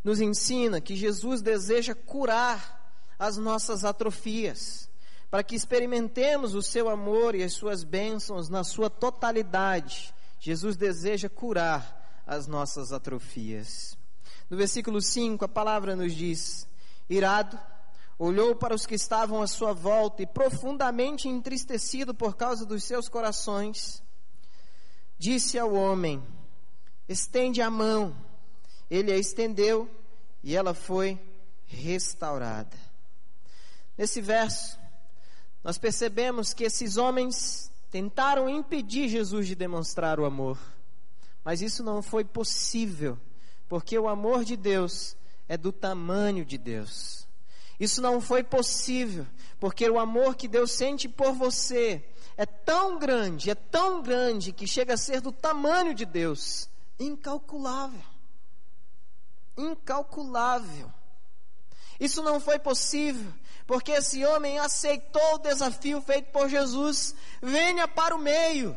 Nos 0.02 0.20
ensina 0.20 0.80
que 0.80 0.96
Jesus 0.96 1.42
deseja 1.42 1.94
curar 1.94 2.80
as 3.18 3.36
nossas 3.36 3.84
atrofias, 3.84 4.88
para 5.30 5.42
que 5.42 5.54
experimentemos 5.54 6.54
o 6.54 6.62
seu 6.62 6.88
amor 6.88 7.34
e 7.34 7.42
as 7.42 7.52
suas 7.52 7.84
bênçãos 7.84 8.48
na 8.48 8.64
sua 8.64 8.88
totalidade. 8.88 10.14
Jesus 10.38 10.76
deseja 10.76 11.28
curar 11.28 12.22
as 12.26 12.46
nossas 12.46 12.92
atrofias. 12.92 13.96
No 14.52 14.58
versículo 14.58 15.00
5, 15.00 15.46
a 15.46 15.48
palavra 15.48 15.96
nos 15.96 16.14
diz: 16.14 16.68
Irado, 17.08 17.58
olhou 18.18 18.54
para 18.54 18.74
os 18.74 18.84
que 18.84 18.94
estavam 18.94 19.40
à 19.40 19.46
sua 19.46 19.72
volta 19.72 20.22
e, 20.22 20.26
profundamente 20.26 21.26
entristecido 21.26 22.12
por 22.14 22.36
causa 22.36 22.66
dos 22.66 22.84
seus 22.84 23.08
corações, 23.08 24.02
disse 25.18 25.58
ao 25.58 25.72
homem: 25.72 26.22
Estende 27.08 27.62
a 27.62 27.70
mão. 27.70 28.14
Ele 28.90 29.10
a 29.10 29.16
estendeu 29.16 29.88
e 30.42 30.54
ela 30.54 30.74
foi 30.74 31.18
restaurada. 31.64 32.76
Nesse 33.96 34.20
verso, 34.20 34.78
nós 35.64 35.78
percebemos 35.78 36.52
que 36.52 36.64
esses 36.64 36.98
homens 36.98 37.72
tentaram 37.90 38.50
impedir 38.50 39.08
Jesus 39.08 39.46
de 39.46 39.54
demonstrar 39.54 40.20
o 40.20 40.26
amor, 40.26 40.58
mas 41.42 41.62
isso 41.62 41.82
não 41.82 42.02
foi 42.02 42.22
possível, 42.22 43.18
porque 43.72 43.98
o 43.98 44.06
amor 44.06 44.44
de 44.44 44.54
Deus 44.54 45.16
é 45.48 45.56
do 45.56 45.72
tamanho 45.72 46.44
de 46.44 46.58
Deus. 46.58 47.26
Isso 47.80 48.02
não 48.02 48.20
foi 48.20 48.44
possível, 48.44 49.26
porque 49.58 49.88
o 49.88 49.98
amor 49.98 50.36
que 50.36 50.46
Deus 50.46 50.72
sente 50.72 51.08
por 51.08 51.32
você 51.32 52.04
é 52.36 52.44
tão 52.44 52.98
grande, 52.98 53.50
é 53.50 53.54
tão 53.54 54.02
grande 54.02 54.52
que 54.52 54.66
chega 54.66 54.92
a 54.92 54.98
ser 54.98 55.22
do 55.22 55.32
tamanho 55.32 55.94
de 55.94 56.04
Deus, 56.04 56.68
incalculável. 57.00 58.02
Incalculável. 59.56 60.92
Isso 61.98 62.22
não 62.22 62.38
foi 62.38 62.58
possível, 62.58 63.32
porque 63.66 63.92
esse 63.92 64.22
homem 64.22 64.58
aceitou 64.58 65.36
o 65.36 65.38
desafio 65.38 66.02
feito 66.02 66.30
por 66.30 66.46
Jesus: 66.46 67.14
venha 67.40 67.88
para 67.88 68.14
o 68.14 68.18
meio. 68.18 68.76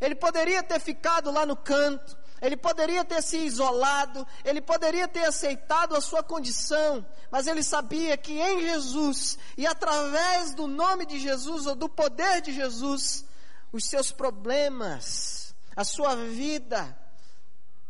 Ele 0.00 0.14
poderia 0.14 0.62
ter 0.62 0.78
ficado 0.78 1.28
lá 1.32 1.44
no 1.44 1.56
canto, 1.56 2.16
ele 2.40 2.56
poderia 2.56 3.04
ter 3.04 3.22
se 3.22 3.36
isolado, 3.38 4.26
ele 4.44 4.60
poderia 4.60 5.08
ter 5.08 5.24
aceitado 5.24 5.96
a 5.96 6.00
sua 6.00 6.22
condição, 6.22 7.04
mas 7.30 7.46
ele 7.46 7.62
sabia 7.62 8.16
que 8.16 8.38
em 8.38 8.60
Jesus 8.60 9.38
e 9.56 9.66
através 9.66 10.54
do 10.54 10.66
nome 10.66 11.06
de 11.06 11.18
Jesus 11.18 11.66
ou 11.66 11.74
do 11.74 11.88
poder 11.88 12.40
de 12.40 12.52
Jesus, 12.52 13.24
os 13.72 13.84
seus 13.84 14.10
problemas, 14.12 15.54
a 15.76 15.84
sua 15.84 16.14
vida, 16.16 16.96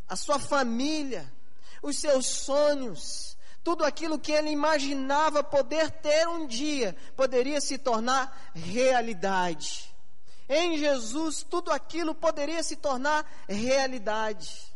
a 0.08 0.16
sua 0.16 0.38
família, 0.38 1.30
os 1.82 1.98
seus 1.98 2.26
sonhos, 2.26 3.36
tudo 3.62 3.84
aquilo 3.84 4.18
que 4.18 4.32
ele 4.32 4.50
imaginava 4.50 5.44
poder 5.44 5.90
ter 5.90 6.26
um 6.26 6.46
dia, 6.46 6.96
poderia 7.14 7.60
se 7.60 7.76
tornar 7.76 8.50
realidade. 8.54 9.87
Em 10.48 10.78
Jesus, 10.78 11.42
tudo 11.42 11.70
aquilo 11.70 12.14
poderia 12.14 12.62
se 12.62 12.76
tornar 12.76 13.24
realidade. 13.46 14.74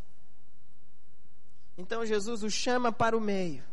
Então 1.78 2.04
Jesus 2.04 2.42
o 2.42 2.50
chama 2.50 2.92
para 2.92 3.16
o 3.16 3.20
meio. 3.20 3.64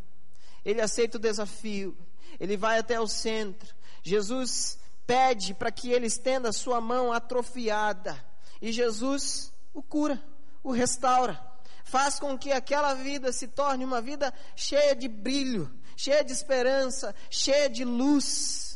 Ele 0.63 0.81
aceita 0.81 1.17
o 1.17 1.21
desafio. 1.21 1.97
Ele 2.39 2.55
vai 2.55 2.79
até 2.79 2.99
o 2.99 3.07
centro. 3.07 3.75
Jesus 4.01 4.79
pede 5.05 5.53
para 5.53 5.71
que 5.71 5.91
ele 5.91 6.07
estenda 6.07 6.49
a 6.49 6.53
sua 6.53 6.79
mão 6.79 7.11
atrofiada. 7.11 8.23
E 8.61 8.71
Jesus 8.71 9.51
o 9.73 9.83
cura, 9.83 10.23
o 10.63 10.71
restaura. 10.71 11.43
Faz 11.83 12.19
com 12.19 12.37
que 12.37 12.51
aquela 12.51 12.93
vida 12.93 13.33
se 13.33 13.47
torne 13.47 13.83
uma 13.83 13.99
vida 13.99 14.33
cheia 14.55 14.95
de 14.95 15.07
brilho, 15.07 15.69
cheia 15.97 16.23
de 16.23 16.31
esperança, 16.31 17.13
cheia 17.29 17.69
de 17.69 17.83
luz 17.83 18.68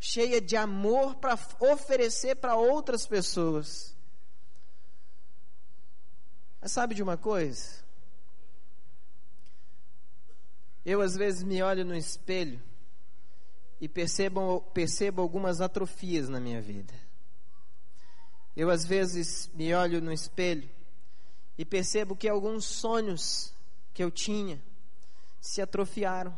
cheia 0.00 0.40
de 0.40 0.56
amor 0.56 1.16
para 1.16 1.38
oferecer 1.60 2.36
para 2.36 2.56
outras 2.56 3.06
pessoas. 3.06 3.94
Mas 6.60 6.72
sabe 6.72 6.94
de 6.94 7.02
uma 7.02 7.18
coisa? 7.18 7.84
Eu 10.84 11.02
às 11.02 11.14
vezes 11.14 11.42
me 11.42 11.62
olho 11.62 11.84
no 11.84 11.94
espelho 11.94 12.60
e 13.78 13.88
percebo, 13.88 14.62
percebo 14.72 15.20
algumas 15.20 15.60
atrofias 15.60 16.28
na 16.28 16.40
minha 16.40 16.60
vida. 16.60 16.94
Eu 18.56 18.70
às 18.70 18.84
vezes 18.84 19.50
me 19.54 19.72
olho 19.74 20.00
no 20.00 20.12
espelho 20.12 20.68
e 21.58 21.64
percebo 21.64 22.16
que 22.16 22.28
alguns 22.28 22.64
sonhos 22.64 23.54
que 23.92 24.02
eu 24.02 24.10
tinha 24.10 24.60
se 25.40 25.60
atrofiaram 25.60 26.36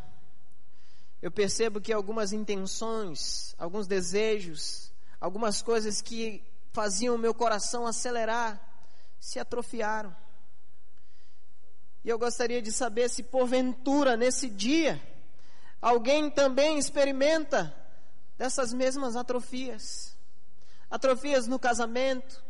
eu 1.23 1.31
percebo 1.31 1.81
que 1.81 1.93
algumas 1.93 2.33
intenções, 2.33 3.55
alguns 3.57 3.87
desejos, 3.87 4.93
algumas 5.21 5.63
coisas 5.63 6.03
que 6.03 6.43
faziam 6.73 7.15
o 7.15 7.19
meu 7.19 7.33
coração 7.33 7.87
acelerar, 7.87 8.61
se 9.21 9.39
atrofiaram. 9.39 10.15
E 12.05 12.09
eu 12.09 12.19
gostaria 12.19 12.61
de 12.61 12.73
saber 12.73 13.09
se 13.09 13.23
porventura 13.23 14.17
nesse 14.17 14.49
dia 14.49 15.01
alguém 15.81 16.29
também 16.29 16.77
experimenta 16.77 17.73
dessas 18.37 18.73
mesmas 18.73 19.15
atrofias. 19.15 20.17
Atrofias 20.91 21.47
no 21.47 21.57
casamento, 21.57 22.43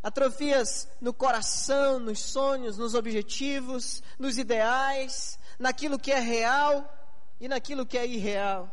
atrofias 0.00 0.88
no 1.00 1.12
coração, 1.12 1.98
nos 1.98 2.20
sonhos, 2.20 2.78
nos 2.78 2.94
objetivos, 2.94 4.04
nos 4.16 4.38
ideais, 4.38 5.36
naquilo 5.58 5.98
que 5.98 6.12
é 6.12 6.20
real 6.20 6.96
e 7.40 7.48
naquilo 7.48 7.86
que 7.86 7.98
é 7.98 8.06
irreal? 8.06 8.70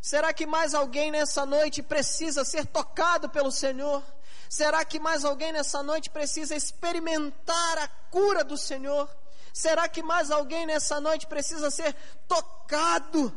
Será 0.00 0.34
que 0.34 0.44
mais 0.46 0.74
alguém 0.74 1.10
nessa 1.10 1.46
noite 1.46 1.82
precisa 1.82 2.44
ser 2.44 2.66
tocado 2.66 3.30
pelo 3.30 3.50
Senhor? 3.50 4.02
Será 4.50 4.84
que 4.84 5.00
mais 5.00 5.24
alguém 5.24 5.50
nessa 5.50 5.82
noite 5.82 6.10
precisa 6.10 6.54
experimentar 6.54 7.78
a 7.78 7.88
cura 8.10 8.44
do 8.44 8.58
Senhor? 8.58 9.08
Será 9.52 9.88
que 9.88 10.02
mais 10.02 10.30
alguém 10.30 10.66
nessa 10.66 11.00
noite 11.00 11.26
precisa 11.26 11.70
ser 11.70 11.96
tocado 12.28 13.34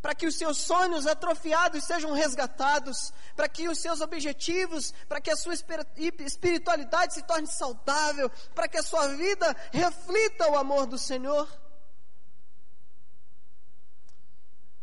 para 0.00 0.14
que 0.14 0.26
os 0.26 0.36
seus 0.36 0.58
sonhos 0.58 1.06
atrofiados 1.06 1.84
sejam 1.84 2.12
resgatados, 2.12 3.12
para 3.36 3.48
que 3.48 3.68
os 3.68 3.78
seus 3.78 4.00
objetivos, 4.00 4.94
para 5.06 5.20
que 5.20 5.30
a 5.30 5.36
sua 5.36 5.52
espiritualidade 5.54 7.14
se 7.14 7.22
torne 7.22 7.46
saudável, 7.46 8.30
para 8.54 8.66
que 8.66 8.78
a 8.78 8.82
sua 8.82 9.08
vida 9.08 9.54
reflita 9.70 10.48
o 10.50 10.56
amor 10.56 10.86
do 10.86 10.96
Senhor? 10.96 11.46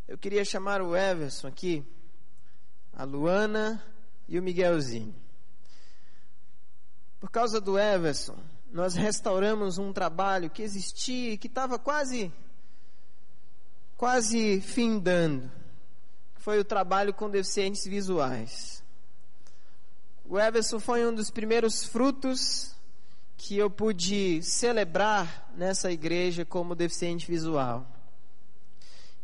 Eu 0.08 0.18
queria 0.18 0.46
chamar 0.46 0.82
o 0.82 0.96
Everson 0.96 1.50
aqui, 1.50 1.86
a 2.94 3.04
Luana 3.04 3.84
e 4.26 4.40
o 4.40 4.42
Miguelzinho. 4.42 5.14
Por 7.20 7.30
causa 7.30 7.60
do 7.60 7.78
Everson, 7.78 8.38
nós 8.72 8.96
restauramos 8.96 9.78
um 9.78 9.92
trabalho 9.92 10.50
que 10.50 10.64
existia 10.64 11.34
e 11.34 11.38
que 11.38 11.48
estava 11.48 11.78
quase 11.78 12.32
quase 13.98 14.62
findando. 14.62 15.52
Foi 16.36 16.58
o 16.58 16.64
trabalho 16.64 17.14
com 17.14 17.30
deficientes 17.30 17.86
visuais. 17.86 18.82
O 20.24 20.40
Everson 20.40 20.80
foi 20.80 21.06
um 21.06 21.14
dos 21.14 21.30
primeiros 21.30 21.84
frutos 21.84 22.74
que 23.36 23.58
eu 23.58 23.70
pude 23.70 24.42
celebrar 24.42 25.52
nessa 25.54 25.92
igreja 25.92 26.46
como 26.46 26.76
deficiente 26.76 27.28
visual 27.30 27.97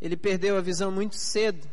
ele 0.04 0.18
perdeu 0.18 0.58
a 0.58 0.62
visão 0.62 0.92
muito 0.92 1.16
cedo. 1.16 1.66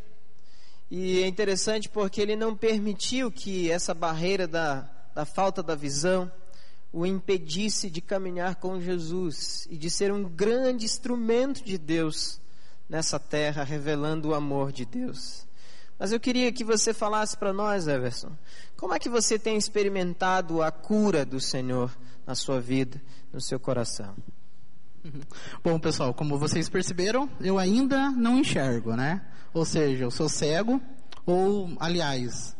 E 0.88 1.20
é 1.20 1.26
interessante 1.26 1.88
porque 1.88 2.20
ele 2.20 2.36
não 2.36 2.56
permitiu 2.56 3.30
que 3.30 3.68
essa 3.68 3.92
barreira 3.92 4.46
da, 4.46 4.88
da 5.12 5.24
falta 5.24 5.64
da 5.64 5.74
visão 5.74 6.30
o 6.92 7.04
impedisse 7.04 7.90
de 7.90 8.00
caminhar 8.00 8.54
com 8.54 8.80
Jesus 8.80 9.66
e 9.68 9.76
de 9.76 9.90
ser 9.90 10.12
um 10.12 10.22
grande 10.22 10.84
instrumento 10.84 11.64
de 11.64 11.76
Deus 11.76 12.40
nessa 12.88 13.18
terra, 13.18 13.64
revelando 13.64 14.28
o 14.28 14.34
amor 14.34 14.70
de 14.70 14.84
Deus. 14.84 15.44
Mas 15.98 16.12
eu 16.12 16.20
queria 16.20 16.52
que 16.52 16.62
você 16.62 16.94
falasse 16.94 17.36
para 17.36 17.52
nós, 17.52 17.88
Everson, 17.88 18.30
como 18.76 18.94
é 18.94 18.98
que 19.00 19.08
você 19.08 19.40
tem 19.40 19.56
experimentado 19.56 20.62
a 20.62 20.70
cura 20.70 21.24
do 21.24 21.40
Senhor 21.40 21.96
na 22.24 22.36
sua 22.36 22.60
vida, 22.60 23.02
no 23.32 23.40
seu 23.40 23.58
coração? 23.58 24.14
Bom, 25.64 25.78
pessoal, 25.78 26.12
como 26.12 26.38
vocês 26.38 26.68
perceberam, 26.68 27.28
eu 27.40 27.58
ainda 27.58 28.10
não 28.10 28.38
enxergo, 28.38 28.94
né? 28.94 29.22
Ou 29.52 29.64
seja, 29.64 30.04
eu 30.04 30.10
sou 30.10 30.28
cego, 30.28 30.80
ou, 31.26 31.70
aliás, 31.78 32.56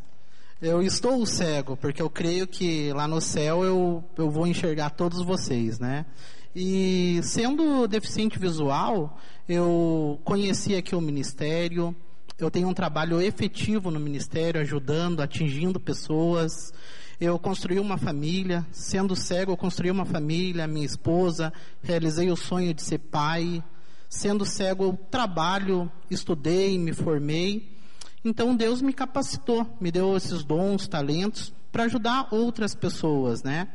eu 0.61 0.83
estou 0.83 1.25
cego, 1.27 1.77
porque 1.77 2.03
eu 2.03 2.11
creio 2.11 2.47
que 2.47 2.93
lá 2.93 3.07
no 3.07 3.21
céu 3.21 3.65
eu, 3.65 4.05
eu 4.17 4.31
vou 4.31 4.47
enxergar 4.47 4.91
todos 4.91 5.23
vocês, 5.23 5.79
né? 5.79 6.07
E 6.55 7.21
sendo 7.23 7.87
deficiente 7.87 8.39
visual, 8.39 9.19
eu 9.49 10.21
conheci 10.25 10.75
aqui 10.75 10.97
o 10.97 11.01
ministério, 11.01 11.95
eu 12.39 12.51
tenho 12.51 12.69
um 12.69 12.75
trabalho 12.75 13.21
efetivo 13.21 13.91
no 13.91 14.01
ministério, 14.01 14.61
ajudando, 14.61 15.21
atingindo 15.21 15.79
pessoas. 15.79 16.73
Eu 17.21 17.39
construí 17.39 17.79
uma 17.79 17.99
família, 17.99 18.67
sendo 18.73 19.15
cego, 19.15 19.53
eu 19.53 19.57
construí 19.57 19.91
uma 19.91 20.07
família, 20.07 20.67
minha 20.67 20.87
esposa, 20.87 21.53
realizei 21.83 22.31
o 22.31 22.37
sonho 22.37 22.73
de 22.73 22.83
ser 22.83 22.99
pai. 22.99 23.63
Sendo 24.09 24.47
cego, 24.47 24.85
eu 24.85 24.99
trabalho, 25.11 25.93
estudei, 26.11 26.79
me 26.79 26.95
formei. 26.95 27.77
Então 28.25 28.57
Deus 28.57 28.81
me 28.81 28.95
capacitou, 28.95 29.67
me 29.79 29.91
deu 29.91 30.17
esses 30.17 30.43
dons, 30.43 30.89
talentos 30.89 31.53
para 31.71 31.85
ajudar 31.85 32.29
outras 32.31 32.75
pessoas, 32.75 33.43
né? 33.43 33.69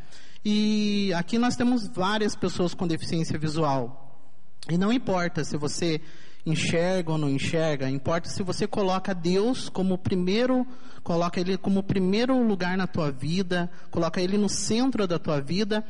E 0.43 1.13
aqui 1.13 1.37
nós 1.37 1.55
temos 1.55 1.87
várias 1.87 2.35
pessoas 2.35 2.73
com 2.73 2.87
deficiência 2.87 3.37
visual. 3.37 4.19
E 4.69 4.75
não 4.77 4.91
importa 4.91 5.43
se 5.43 5.55
você 5.55 6.01
enxerga 6.45 7.11
ou 7.11 7.17
não 7.17 7.29
enxerga, 7.29 7.89
importa 7.89 8.29
se 8.29 8.43
você 8.43 8.67
coloca 8.67 9.13
Deus 9.15 9.67
como 9.67 9.97
primeiro, 9.97 10.65
coloca 11.03 11.39
Ele 11.39 11.57
como 11.57 11.81
primeiro 11.81 12.41
lugar 12.45 12.77
na 12.77 12.85
tua 12.85 13.11
vida, 13.11 13.69
coloca 13.89 14.21
Ele 14.21 14.37
no 14.37 14.47
centro 14.47 15.07
da 15.07 15.17
tua 15.17 15.41
vida, 15.41 15.83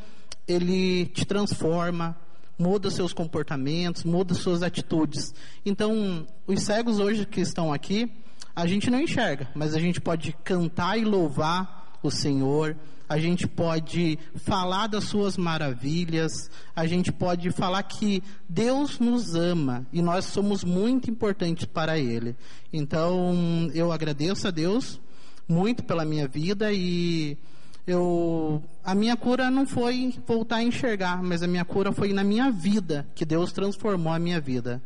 Ele 0.47 1.07
te 1.07 1.25
transforma, 1.25 2.15
muda 2.57 2.89
seus 2.89 3.11
comportamentos, 3.11 4.03
muda 4.03 4.33
suas 4.33 4.63
atitudes. 4.63 5.33
Então, 5.65 6.25
os 6.47 6.63
cegos 6.63 6.99
hoje 6.99 7.25
que 7.25 7.41
estão 7.41 7.73
aqui, 7.73 8.09
a 8.55 8.65
gente 8.65 8.89
não 8.89 9.01
enxerga, 9.01 9.49
mas 9.53 9.75
a 9.75 9.79
gente 9.79 9.99
pode 9.99 10.33
cantar 10.43 10.97
e 10.97 11.03
louvar 11.03 11.99
o 12.01 12.09
Senhor, 12.09 12.77
a 13.07 13.17
gente 13.17 13.47
pode 13.47 14.17
falar 14.35 14.87
das 14.87 15.05
suas 15.05 15.37
maravilhas, 15.37 16.31
a 16.75 16.85
gente 16.85 17.11
pode 17.11 17.51
falar 17.51 17.83
que 17.83 18.23
Deus 18.47 18.99
nos 18.99 19.35
ama 19.35 19.85
e 19.93 20.01
nós 20.01 20.25
somos 20.25 20.63
muito 20.63 21.09
importantes 21.09 21.65
para 21.65 21.97
Ele. 21.97 22.35
Então, 22.73 23.69
eu 23.73 23.91
agradeço 23.91 24.47
a 24.47 24.51
Deus 24.51 24.99
muito 25.47 25.83
pela 25.83 26.03
minha 26.03 26.27
vida 26.27 26.73
e 26.73 27.37
eu 27.85 28.63
a 28.83 28.95
minha 28.95 29.15
cura 29.15 29.51
não 29.51 29.65
foi 29.65 30.13
voltar 30.27 30.57
a 30.57 30.63
enxergar, 30.63 31.21
mas 31.21 31.43
a 31.43 31.47
minha 31.47 31.65
cura 31.65 31.91
foi 31.91 32.13
na 32.13 32.23
minha 32.23 32.51
vida, 32.51 33.07
que 33.13 33.25
Deus 33.25 33.51
transformou 33.51 34.11
a 34.11 34.19
minha 34.19 34.39
vida. 34.39 34.81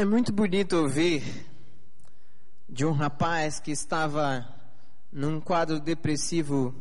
É 0.00 0.04
muito 0.06 0.32
bonito 0.32 0.78
ouvir 0.78 1.22
de 2.66 2.86
um 2.86 2.92
rapaz 2.92 3.60
que 3.60 3.70
estava 3.70 4.48
num 5.12 5.38
quadro 5.38 5.78
depressivo 5.78 6.74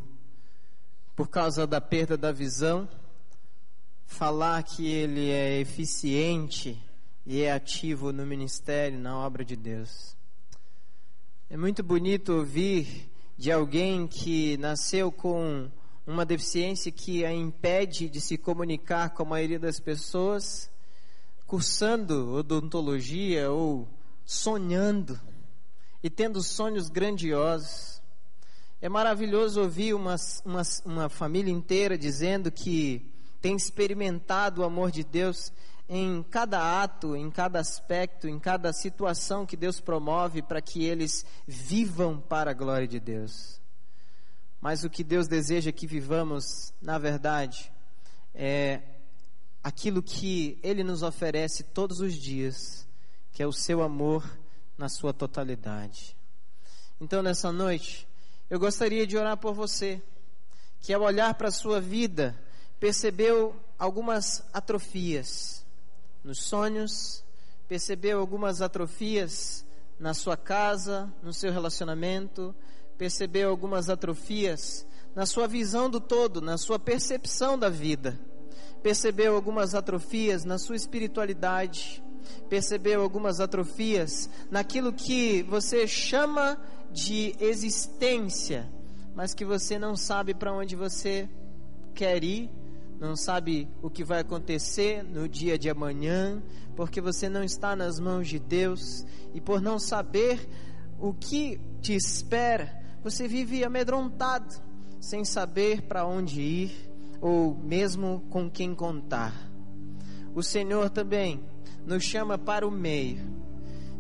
por 1.18 1.28
causa 1.28 1.68
da 1.68 1.82
perda 1.82 2.16
da 2.16 2.32
visão, 2.32 2.88
falar 4.06 4.64
que 4.64 4.88
ele 4.88 5.32
é 5.32 5.60
eficiente 5.60 6.82
e 7.26 7.42
é 7.42 7.52
ativo 7.52 8.14
no 8.14 8.26
ministério, 8.26 8.98
na 8.98 9.18
obra 9.18 9.44
de 9.44 9.58
Deus. 9.58 10.16
É 11.50 11.58
muito 11.58 11.84
bonito 11.84 12.32
ouvir 12.32 13.12
de 13.38 13.52
alguém 13.52 14.08
que 14.08 14.56
nasceu 14.56 15.12
com 15.12 15.70
uma 16.08 16.26
deficiência 16.26 16.90
que 16.90 17.26
a 17.26 17.34
impede 17.34 18.08
de 18.08 18.22
se 18.22 18.38
comunicar 18.38 19.10
com 19.10 19.24
a 19.24 19.26
maioria 19.26 19.60
das 19.60 19.78
pessoas 19.78 20.72
cursando 21.50 22.36
odontologia 22.36 23.50
ou 23.50 23.88
sonhando 24.24 25.20
e 26.04 26.08
tendo 26.08 26.44
sonhos 26.44 26.90
grandiosos. 26.90 28.00
É 28.80 28.88
maravilhoso 28.88 29.60
ouvir 29.60 29.96
uma, 29.96 30.16
uma, 30.46 30.62
uma 30.86 31.10
família 31.10 31.52
inteira 31.52 31.98
dizendo 31.98 32.52
que 32.52 33.12
tem 33.42 33.56
experimentado 33.56 34.62
o 34.62 34.64
amor 34.64 34.92
de 34.92 35.04
Deus 35.04 35.52
em 35.90 36.22
cada 36.22 36.84
ato, 36.84 37.16
em 37.16 37.32
cada 37.32 37.60
aspecto, 37.60 38.28
em 38.28 38.38
cada 38.38 38.72
situação 38.72 39.44
que 39.44 39.58
Deus 39.58 39.82
promove 39.82 40.44
para 40.44 40.62
que 40.62 40.86
eles 40.86 41.26
vivam 41.48 42.22
para 42.22 42.52
a 42.52 42.54
glória 42.54 42.88
de 42.88 43.00
Deus. 43.00 43.60
Mas 44.62 44.84
o 44.84 44.90
que 44.90 45.04
Deus 45.04 45.28
deseja 45.28 45.72
que 45.72 45.88
vivamos, 45.88 46.72
na 46.80 47.00
verdade, 47.00 47.72
é 48.36 48.99
aquilo 49.70 50.02
que 50.02 50.58
Ele 50.64 50.84
nos 50.84 51.04
oferece 51.04 51.64
todos 51.64 52.00
os 52.00 52.16
dias, 52.16 52.88
que 53.32 53.44
é 53.44 53.46
o 53.46 53.54
seu 53.54 53.84
amor 53.84 54.28
na 54.76 54.90
sua 54.90 55.14
totalidade. 55.14 56.18
Então, 57.00 57.22
nessa 57.22 57.52
noite, 57.52 58.08
eu 58.50 58.60
gostaria 58.60 59.06
de 59.06 59.16
orar 59.16 59.38
por 59.38 59.54
você, 59.54 60.02
que 60.82 60.92
ao 60.92 61.04
olhar 61.04 61.36
para 61.36 61.50
a 61.50 61.52
sua 61.52 61.80
vida, 61.80 62.36
percebeu 62.80 63.56
algumas 63.78 64.44
atrofias 64.52 65.64
nos 66.24 66.40
sonhos, 66.40 67.24
percebeu 67.68 68.20
algumas 68.20 68.64
atrofias 68.64 69.64
na 70.00 70.16
sua 70.16 70.36
casa, 70.36 71.14
no 71.22 71.32
seu 71.32 71.52
relacionamento, 71.52 72.56
percebeu 72.98 73.52
algumas 73.52 73.88
atrofias 73.88 74.84
na 75.14 75.28
sua 75.28 75.48
visão 75.48 75.92
do 75.92 76.00
todo, 76.00 76.42
na 76.42 76.58
sua 76.58 76.80
percepção 76.80 77.58
da 77.58 77.70
vida 77.70 78.20
percebeu 78.82 79.36
algumas 79.36 79.76
atrofias 79.76 80.46
na 80.46 80.58
sua 80.58 80.76
espiritualidade, 80.76 82.04
percebeu 82.50 83.02
algumas 83.02 83.40
atrofias 83.40 84.30
naquilo 84.50 84.94
que 84.94 85.44
você 85.44 85.88
chama 85.88 86.58
de 86.92 87.36
existência, 87.40 88.72
mas 89.16 89.34
que 89.34 89.46
você 89.46 89.78
não 89.78 89.96
sabe 89.96 90.34
para 90.34 90.54
onde 90.54 90.76
você 90.76 91.30
quer 91.94 92.24
ir, 92.24 92.50
não 93.00 93.16
sabe 93.16 93.68
o 93.82 93.90
que 93.90 94.04
vai 94.04 94.20
acontecer 94.20 95.04
no 95.04 95.28
dia 95.28 95.58
de 95.58 95.70
amanhã, 95.70 96.42
porque 96.76 97.00
você 97.00 97.30
não 97.30 97.44
está 97.44 97.76
nas 97.76 98.00
mãos 98.00 98.28
de 98.28 98.40
Deus 98.40 99.06
e 99.34 99.40
por 99.40 99.62
não 99.62 99.80
saber 99.80 100.48
o 101.00 101.14
que 101.14 101.60
te 101.82 101.96
espera, 101.96 102.78
você 103.02 103.28
vive 103.28 103.64
amedrontado, 103.64 104.54
sem 105.00 105.24
saber 105.24 105.84
para 105.84 106.06
onde 106.06 106.42
ir 106.42 106.89
ou 107.22 107.56
mesmo 107.56 108.24
com 108.30 108.50
quem 108.50 108.74
contar. 108.74 109.34
O 110.34 110.44
Senhor 110.44 110.90
também 110.90 111.40
nos 111.86 112.04
chama 112.04 112.38
para 112.38 112.68
o 112.68 112.72
meio. 112.72 113.20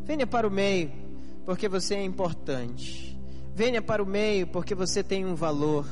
Venha 0.05 0.25
para 0.25 0.47
o 0.47 0.51
meio, 0.51 0.91
porque 1.45 1.67
você 1.67 1.95
é 1.95 2.03
importante. 2.03 3.19
Venha 3.53 3.81
para 3.81 4.01
o 4.01 4.05
meio, 4.05 4.47
porque 4.47 4.73
você 4.73 5.03
tem 5.03 5.25
um 5.25 5.35
valor. 5.35 5.85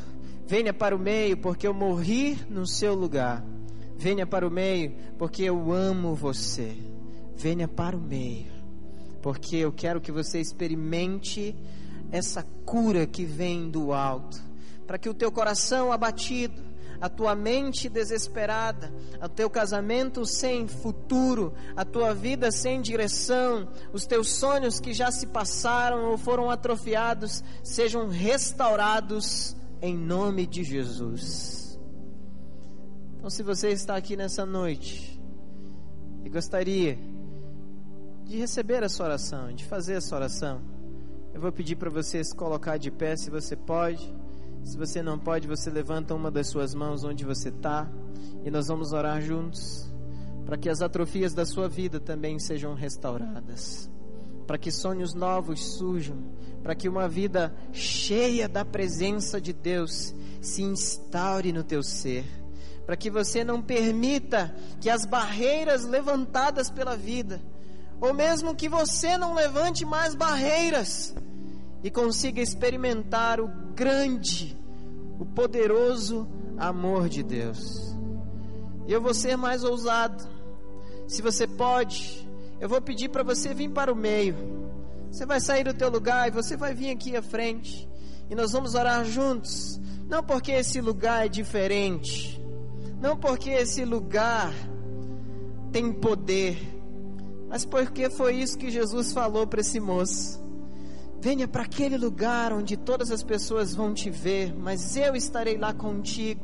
Venha 0.47 0.73
para 0.73 0.95
o 0.95 0.99
meio, 0.99 1.37
porque 1.37 1.67
eu 1.67 1.73
morri 1.73 2.37
no 2.49 2.65
seu 2.65 2.95
lugar. 2.95 3.43
Venha 3.97 4.25
para 4.25 4.47
o 4.47 4.51
meio, 4.51 4.95
porque 5.17 5.43
eu 5.43 5.71
amo 5.71 6.15
você. 6.15 6.77
Venha 7.35 7.67
para 7.67 7.95
o 7.95 7.99
meio, 7.99 8.51
porque 9.21 9.57
eu 9.57 9.71
quero 9.71 9.99
que 9.99 10.11
você 10.11 10.39
experimente 10.39 11.55
essa 12.11 12.43
cura 12.65 13.05
que 13.05 13.25
vem 13.25 13.69
do 13.69 13.93
alto, 13.93 14.41
para 14.85 14.97
que 14.97 15.09
o 15.09 15.13
teu 15.13 15.31
coração 15.31 15.91
abatido, 15.91 16.61
a 16.99 17.09
tua 17.09 17.35
mente 17.35 17.89
desesperada, 17.89 18.93
o 19.21 19.29
teu 19.29 19.49
casamento 19.49 20.25
sem 20.25 20.67
futuro, 20.67 21.53
a 21.75 21.85
tua 21.85 22.13
vida 22.13 22.51
sem 22.51 22.81
direção, 22.81 23.67
os 23.93 24.05
teus 24.05 24.31
sonhos 24.31 24.79
que 24.79 24.93
já 24.93 25.11
se 25.11 25.27
passaram 25.27 26.09
ou 26.11 26.17
foram 26.17 26.49
atrofiados, 26.49 27.43
sejam 27.63 28.07
restaurados 28.07 29.55
em 29.81 29.97
nome 29.97 30.45
de 30.45 30.63
Jesus. 30.63 31.79
Então, 33.17 33.29
se 33.29 33.43
você 33.43 33.69
está 33.69 33.95
aqui 33.95 34.15
nessa 34.15 34.45
noite 34.45 35.21
e 36.23 36.29
gostaria 36.29 36.97
de 38.23 38.37
receber 38.37 38.83
a 38.83 38.89
sua 38.89 39.07
oração, 39.07 39.53
de 39.53 39.65
fazer 39.65 39.95
a 39.95 40.01
sua 40.01 40.17
oração, 40.17 40.61
eu 41.33 41.41
vou 41.41 41.51
pedir 41.51 41.75
para 41.75 41.89
você 41.89 42.23
se 42.23 42.35
colocar 42.35 42.77
de 42.77 42.89
pé, 42.89 43.15
se 43.15 43.29
você 43.29 43.55
pode. 43.55 44.11
Se 44.67 44.77
você 44.77 45.01
não 45.01 45.17
pode, 45.17 45.47
você 45.47 45.69
levanta 45.69 46.13
uma 46.13 46.29
das 46.29 46.47
suas 46.47 46.75
mãos 46.75 47.05
onde 47.05 47.23
você 47.23 47.47
está 47.47 47.89
e 48.43 48.51
nós 48.51 48.67
vamos 48.67 48.91
orar 48.91 49.21
juntos 49.21 49.89
para 50.45 50.57
que 50.57 50.69
as 50.69 50.81
atrofias 50.81 51.33
da 51.33 51.45
sua 51.45 51.69
vida 51.69 52.01
também 52.01 52.37
sejam 52.37 52.73
restauradas, 52.73 53.89
para 54.45 54.57
que 54.57 54.69
sonhos 54.69 55.13
novos 55.13 55.77
surjam, 55.77 56.17
para 56.61 56.75
que 56.75 56.89
uma 56.89 57.07
vida 57.07 57.55
cheia 57.71 58.47
da 58.49 58.65
presença 58.65 59.39
de 59.39 59.53
Deus 59.53 60.13
se 60.41 60.63
instaure 60.63 61.53
no 61.53 61.63
teu 61.63 61.81
ser, 61.81 62.25
para 62.85 62.97
que 62.97 63.09
você 63.09 63.45
não 63.45 63.61
permita 63.61 64.53
que 64.81 64.89
as 64.89 65.05
barreiras 65.05 65.85
levantadas 65.85 66.69
pela 66.69 66.97
vida, 66.97 67.41
ou 68.01 68.13
mesmo 68.13 68.53
que 68.53 68.67
você 68.67 69.17
não 69.17 69.33
levante 69.33 69.85
mais 69.85 70.13
barreiras, 70.13 71.15
e 71.81 71.89
consiga 71.89 72.41
experimentar 72.41 73.39
o 73.39 73.66
grande, 73.77 74.57
o 75.19 75.25
poderoso 75.25 76.27
amor 76.57 77.07
de 77.07 77.21
Deus. 77.21 77.95
Eu 78.87 78.99
vou 78.99 79.13
ser 79.13 79.37
mais 79.37 79.63
ousado. 79.63 80.27
Se 81.07 81.21
você 81.21 81.45
pode, 81.45 82.27
eu 82.59 82.67
vou 82.67 82.81
pedir 82.81 83.09
para 83.09 83.21
você 83.21 83.53
vir 83.53 83.69
para 83.69 83.93
o 83.93 83.95
meio. 83.95 84.35
Você 85.11 85.27
vai 85.27 85.39
sair 85.39 85.63
do 85.63 85.75
teu 85.75 85.91
lugar 85.91 86.27
e 86.27 86.31
você 86.31 86.57
vai 86.57 86.73
vir 86.73 86.89
aqui 86.89 87.15
à 87.15 87.21
frente. 87.21 87.87
E 88.31 88.33
nós 88.33 88.51
vamos 88.51 88.73
orar 88.73 89.05
juntos. 89.05 89.79
Não 90.09 90.23
porque 90.23 90.51
esse 90.53 90.81
lugar 90.81 91.27
é 91.27 91.29
diferente. 91.29 92.41
Não 92.99 93.15
porque 93.15 93.51
esse 93.51 93.85
lugar 93.85 94.51
tem 95.71 95.93
poder. 95.93 96.57
Mas 97.47 97.63
porque 97.63 98.09
foi 98.09 98.37
isso 98.37 98.57
que 98.57 98.71
Jesus 98.71 99.13
falou 99.13 99.45
para 99.45 99.61
esse 99.61 99.79
moço. 99.79 100.46
Venha 101.19 101.47
para 101.47 101.63
aquele 101.63 101.97
lugar 101.97 102.53
onde 102.53 102.77
todas 102.77 103.11
as 103.11 103.23
pessoas 103.23 103.73
vão 103.73 103.93
te 103.93 104.09
ver, 104.09 104.53
mas 104.55 104.95
eu 104.95 105.15
estarei 105.15 105.57
lá 105.57 105.73
contigo, 105.73 106.41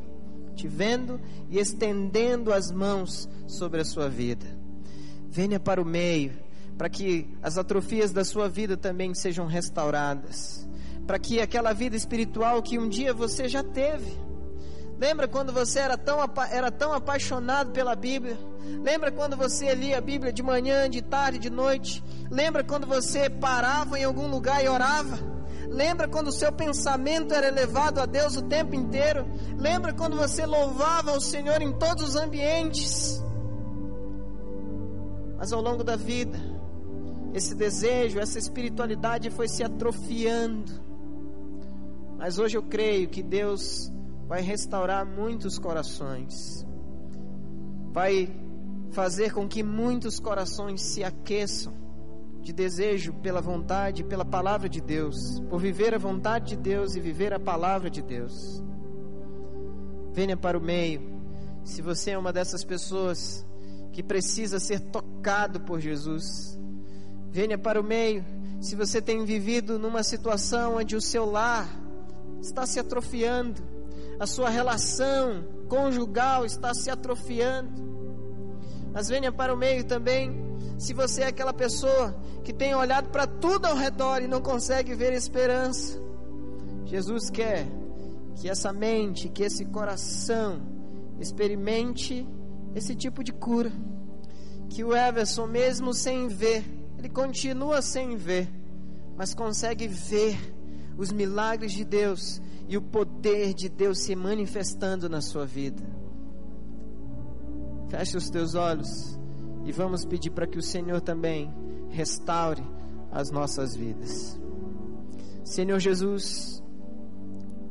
te 0.54 0.66
vendo 0.66 1.20
e 1.48 1.58
estendendo 1.58 2.52
as 2.52 2.72
mãos 2.72 3.28
sobre 3.46 3.80
a 3.80 3.84
sua 3.84 4.08
vida. 4.08 4.46
Venha 5.30 5.60
para 5.60 5.80
o 5.80 5.84
meio, 5.84 6.32
para 6.76 6.88
que 6.88 7.28
as 7.42 7.56
atrofias 7.56 8.12
da 8.12 8.24
sua 8.24 8.48
vida 8.48 8.76
também 8.76 9.14
sejam 9.14 9.46
restauradas, 9.46 10.68
para 11.06 11.18
que 11.18 11.40
aquela 11.40 11.72
vida 11.72 11.96
espiritual 11.96 12.62
que 12.62 12.78
um 12.78 12.88
dia 12.88 13.14
você 13.14 13.48
já 13.48 13.62
teve. 13.62 14.12
Lembra 14.98 15.26
quando 15.26 15.52
você 15.52 15.80
era 15.80 15.98
tão, 15.98 16.18
era 16.50 16.70
tão 16.70 16.92
apaixonado 16.92 17.72
pela 17.72 17.94
Bíblia? 17.94 18.38
Lembra 18.82 19.10
quando 19.10 19.36
você 19.36 19.74
lia 19.74 19.98
a 19.98 20.00
Bíblia 20.00 20.32
de 20.32 20.42
manhã, 20.42 20.88
de 20.88 21.02
tarde, 21.02 21.38
de 21.38 21.50
noite? 21.50 22.02
Lembra 22.30 22.62
quando 22.62 22.86
você 22.86 23.28
parava 23.28 23.98
em 23.98 24.04
algum 24.04 24.28
lugar 24.28 24.64
e 24.64 24.68
orava? 24.68 25.18
Lembra 25.68 26.06
quando 26.06 26.28
o 26.28 26.32
seu 26.32 26.52
pensamento 26.52 27.34
era 27.34 27.48
elevado 27.48 28.00
a 28.00 28.06
Deus 28.06 28.36
o 28.36 28.42
tempo 28.42 28.74
inteiro? 28.74 29.26
Lembra 29.58 29.92
quando 29.92 30.16
você 30.16 30.46
louvava 30.46 31.12
o 31.12 31.20
Senhor 31.20 31.60
em 31.60 31.72
todos 31.72 32.10
os 32.10 32.16
ambientes? 32.16 33.22
Mas 35.36 35.52
ao 35.52 35.60
longo 35.60 35.82
da 35.82 35.96
vida, 35.96 36.38
esse 37.34 37.54
desejo, 37.54 38.20
essa 38.20 38.38
espiritualidade 38.38 39.28
foi 39.30 39.48
se 39.48 39.64
atrofiando. 39.64 40.72
Mas 42.16 42.38
hoje 42.38 42.56
eu 42.56 42.62
creio 42.62 43.08
que 43.08 43.22
Deus 43.22 43.92
vai 44.26 44.40
restaurar 44.40 45.06
muitos 45.06 45.58
corações, 45.58 46.66
vai 47.92 48.28
fazer 48.90 49.32
com 49.32 49.48
que 49.48 49.62
muitos 49.62 50.18
corações 50.18 50.80
se 50.82 51.02
aqueçam 51.02 51.72
de 52.40 52.52
desejo 52.52 53.12
pela 53.14 53.40
vontade, 53.40 54.04
pela 54.04 54.24
palavra 54.24 54.68
de 54.68 54.80
Deus, 54.80 55.40
por 55.48 55.58
viver 55.58 55.94
a 55.94 55.98
vontade 55.98 56.50
de 56.50 56.56
Deus 56.56 56.94
e 56.94 57.00
viver 57.00 57.32
a 57.32 57.40
palavra 57.40 57.90
de 57.90 58.02
Deus. 58.02 58.62
Venha 60.12 60.36
para 60.36 60.56
o 60.56 60.60
meio, 60.60 61.02
se 61.64 61.82
você 61.82 62.12
é 62.12 62.18
uma 62.18 62.32
dessas 62.32 62.62
pessoas 62.62 63.44
que 63.92 64.02
precisa 64.02 64.60
ser 64.60 64.80
tocado 64.80 65.60
por 65.60 65.80
Jesus. 65.80 66.58
Venha 67.30 67.56
para 67.56 67.80
o 67.80 67.84
meio, 67.84 68.24
se 68.60 68.76
você 68.76 69.00
tem 69.00 69.24
vivido 69.24 69.78
numa 69.78 70.02
situação 70.02 70.76
onde 70.76 70.94
o 70.94 71.00
seu 71.00 71.24
lar 71.24 71.68
está 72.40 72.66
se 72.66 72.78
atrofiando, 72.78 73.73
a 74.18 74.26
sua 74.26 74.48
relação 74.48 75.44
conjugal 75.68 76.44
está 76.44 76.72
se 76.74 76.90
atrofiando. 76.90 77.82
Mas 78.92 79.08
venha 79.08 79.32
para 79.32 79.52
o 79.52 79.56
meio 79.56 79.84
também, 79.84 80.30
se 80.78 80.94
você 80.94 81.22
é 81.22 81.26
aquela 81.26 81.52
pessoa 81.52 82.14
que 82.44 82.52
tem 82.52 82.74
olhado 82.74 83.08
para 83.08 83.26
tudo 83.26 83.66
ao 83.66 83.74
redor 83.74 84.22
e 84.22 84.28
não 84.28 84.40
consegue 84.40 84.94
ver 84.94 85.12
esperança. 85.12 86.00
Jesus 86.84 87.30
quer 87.30 87.66
que 88.36 88.48
essa 88.48 88.72
mente, 88.72 89.28
que 89.28 89.42
esse 89.42 89.64
coração 89.64 90.60
experimente 91.18 92.26
esse 92.74 92.94
tipo 92.94 93.22
de 93.22 93.32
cura. 93.32 93.72
Que 94.68 94.82
o 94.82 94.94
Everson, 94.94 95.46
mesmo 95.46 95.94
sem 95.94 96.28
ver, 96.28 96.64
ele 96.98 97.08
continua 97.08 97.80
sem 97.80 98.16
ver, 98.16 98.48
mas 99.16 99.34
consegue 99.34 99.86
ver 99.86 100.36
os 100.96 101.12
milagres 101.12 101.72
de 101.72 101.84
Deus 101.84 102.40
e 102.68 102.76
o 102.76 102.82
poder 102.82 103.54
de 103.54 103.68
Deus 103.68 104.00
se 104.00 104.14
manifestando 104.14 105.08
na 105.08 105.20
sua 105.20 105.44
vida. 105.44 105.82
Feche 107.88 108.16
os 108.16 108.30
teus 108.30 108.54
olhos 108.54 109.18
e 109.64 109.72
vamos 109.72 110.04
pedir 110.04 110.30
para 110.30 110.46
que 110.46 110.58
o 110.58 110.62
Senhor 110.62 111.00
também 111.00 111.52
restaure 111.90 112.62
as 113.10 113.30
nossas 113.30 113.74
vidas. 113.74 114.40
Senhor 115.44 115.78
Jesus, 115.78 116.62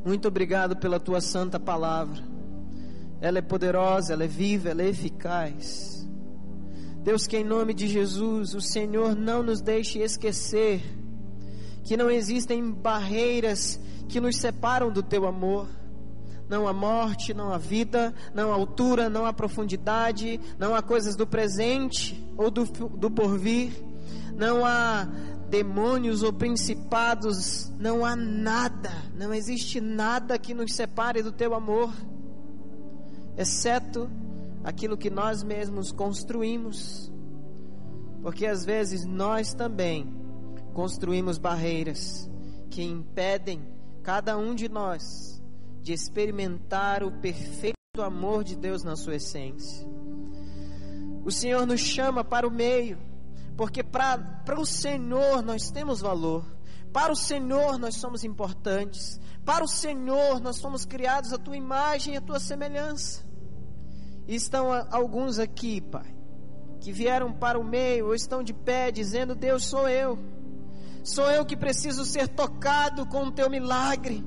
muito 0.06 0.28
obrigado 0.28 0.78
pela 0.78 1.00
tua 1.00 1.22
santa 1.22 1.60
palavra. 1.60 2.22
Ela 3.20 3.39
é 3.39 3.41
poderosa, 3.41 4.14
ela 4.14 4.24
é 4.24 4.28
viva, 4.28 4.70
ela 4.70 4.84
é 4.84 4.89
eficaz. 4.89 6.08
Deus, 7.04 7.28
que 7.28 7.38
em 7.38 7.44
nome 7.44 7.74
de 7.74 7.88
Jesus, 7.88 8.54
o 8.54 8.62
Senhor 8.62 9.16
não 9.16 9.44
nos 9.44 9.62
deixe 9.62 10.00
esquecer 10.00 10.82
que 11.84 11.98
não 11.98 12.10
existem 12.10 12.72
barreiras 12.72 13.80
que 14.08 14.20
nos 14.20 14.38
separam 14.38 14.91
do 14.91 15.01
teu 15.01 15.26
amor. 15.26 15.68
Não 16.49 16.68
há 16.68 16.74
morte, 16.74 17.34
não 17.34 17.51
há 17.51 17.58
vida, 17.58 18.14
não 18.34 18.51
há 18.51 18.56
altura, 18.56 19.10
não 19.10 19.26
há 19.26 19.34
profundidade, 19.34 20.39
não 20.60 20.76
há 20.76 20.82
coisas 20.82 21.16
do 21.16 21.26
presente 21.26 22.22
ou 22.38 22.51
do, 22.51 22.66
do 22.66 23.10
porvir, 23.10 23.74
não 24.36 24.66
há 24.66 25.08
demônios 25.49 26.24
ou 26.24 26.34
principados, 26.34 27.72
não 27.80 28.04
há 28.04 28.16
nada, 28.16 28.91
não 29.16 29.34
existe 29.34 29.80
nada 29.80 30.38
que 30.38 30.54
nos 30.54 30.74
separe 30.74 31.22
do 31.22 31.32
teu 31.32 31.54
amor, 31.54 31.93
exceto 33.38 34.10
aquilo 34.64 34.97
que 34.97 35.10
nós 35.10 35.43
mesmos 35.43 35.91
construímos, 35.91 37.12
porque 38.22 38.45
às 38.45 38.66
vezes 38.66 39.06
nós 39.06 39.54
também 39.54 40.12
construímos 40.74 41.38
barreiras 41.38 42.30
que 42.70 42.82
impedem 42.82 43.62
cada 44.04 44.38
um 44.38 44.54
de 44.54 44.68
nós 44.68 45.41
de 45.82 45.93
experimentar 45.93 47.04
o 47.04 47.12
perfeito 47.12 47.74
amor 47.99 48.43
de 48.43 48.56
Deus 48.56 48.84
na 48.84 48.95
sua 48.95 49.16
essência. 49.16 49.88
O 51.26 51.32
Senhor 51.32 51.66
nos 51.66 51.80
chama 51.80 52.24
para 52.24 52.47
o 52.47 52.51
meio, 52.51 52.97
porque 53.56 53.82
para 53.82 54.60
o 54.60 54.66
Senhor 54.66 55.41
nós 55.41 55.72
temos 55.72 56.01
valor, 56.01 56.45
para 56.91 57.14
o 57.14 57.16
Senhor 57.16 57.78
nós 57.80 57.95
somos 57.95 58.24
importantes, 58.24 59.20
para 59.45 59.64
o 59.64 59.68
Senhor 59.68 60.39
nós 60.41 60.58
somos 60.58 60.86
criados 60.86 61.32
à 61.32 61.38
tua 61.38 61.56
imagem 61.56 62.14
e 62.14 62.18
à 62.18 62.22
tua 62.22 62.39
semelhança. 62.39 63.24
E 64.28 64.36
estão 64.36 64.68
alguns 64.89 65.39
aqui, 65.39 65.82
Pai, 65.82 66.14
que 66.80 66.91
vieram 66.91 67.32
para 67.32 67.60
o 67.60 67.64
meio 67.64 68.08
ou 68.08 68.16
estão 68.16 68.43
de 68.43 68.54
pé 68.54 68.91
dizendo: 68.91 69.36
Deus, 69.36 69.66
sou 69.66 69.88
eu. 69.88 70.18
Sou 71.04 71.30
eu 71.30 71.45
que 71.45 71.58
preciso 71.58 72.06
ser 72.06 72.30
tocado 72.30 73.06
com 73.06 73.26
o 73.26 73.32
teu 73.32 73.49
milagre 73.49 74.24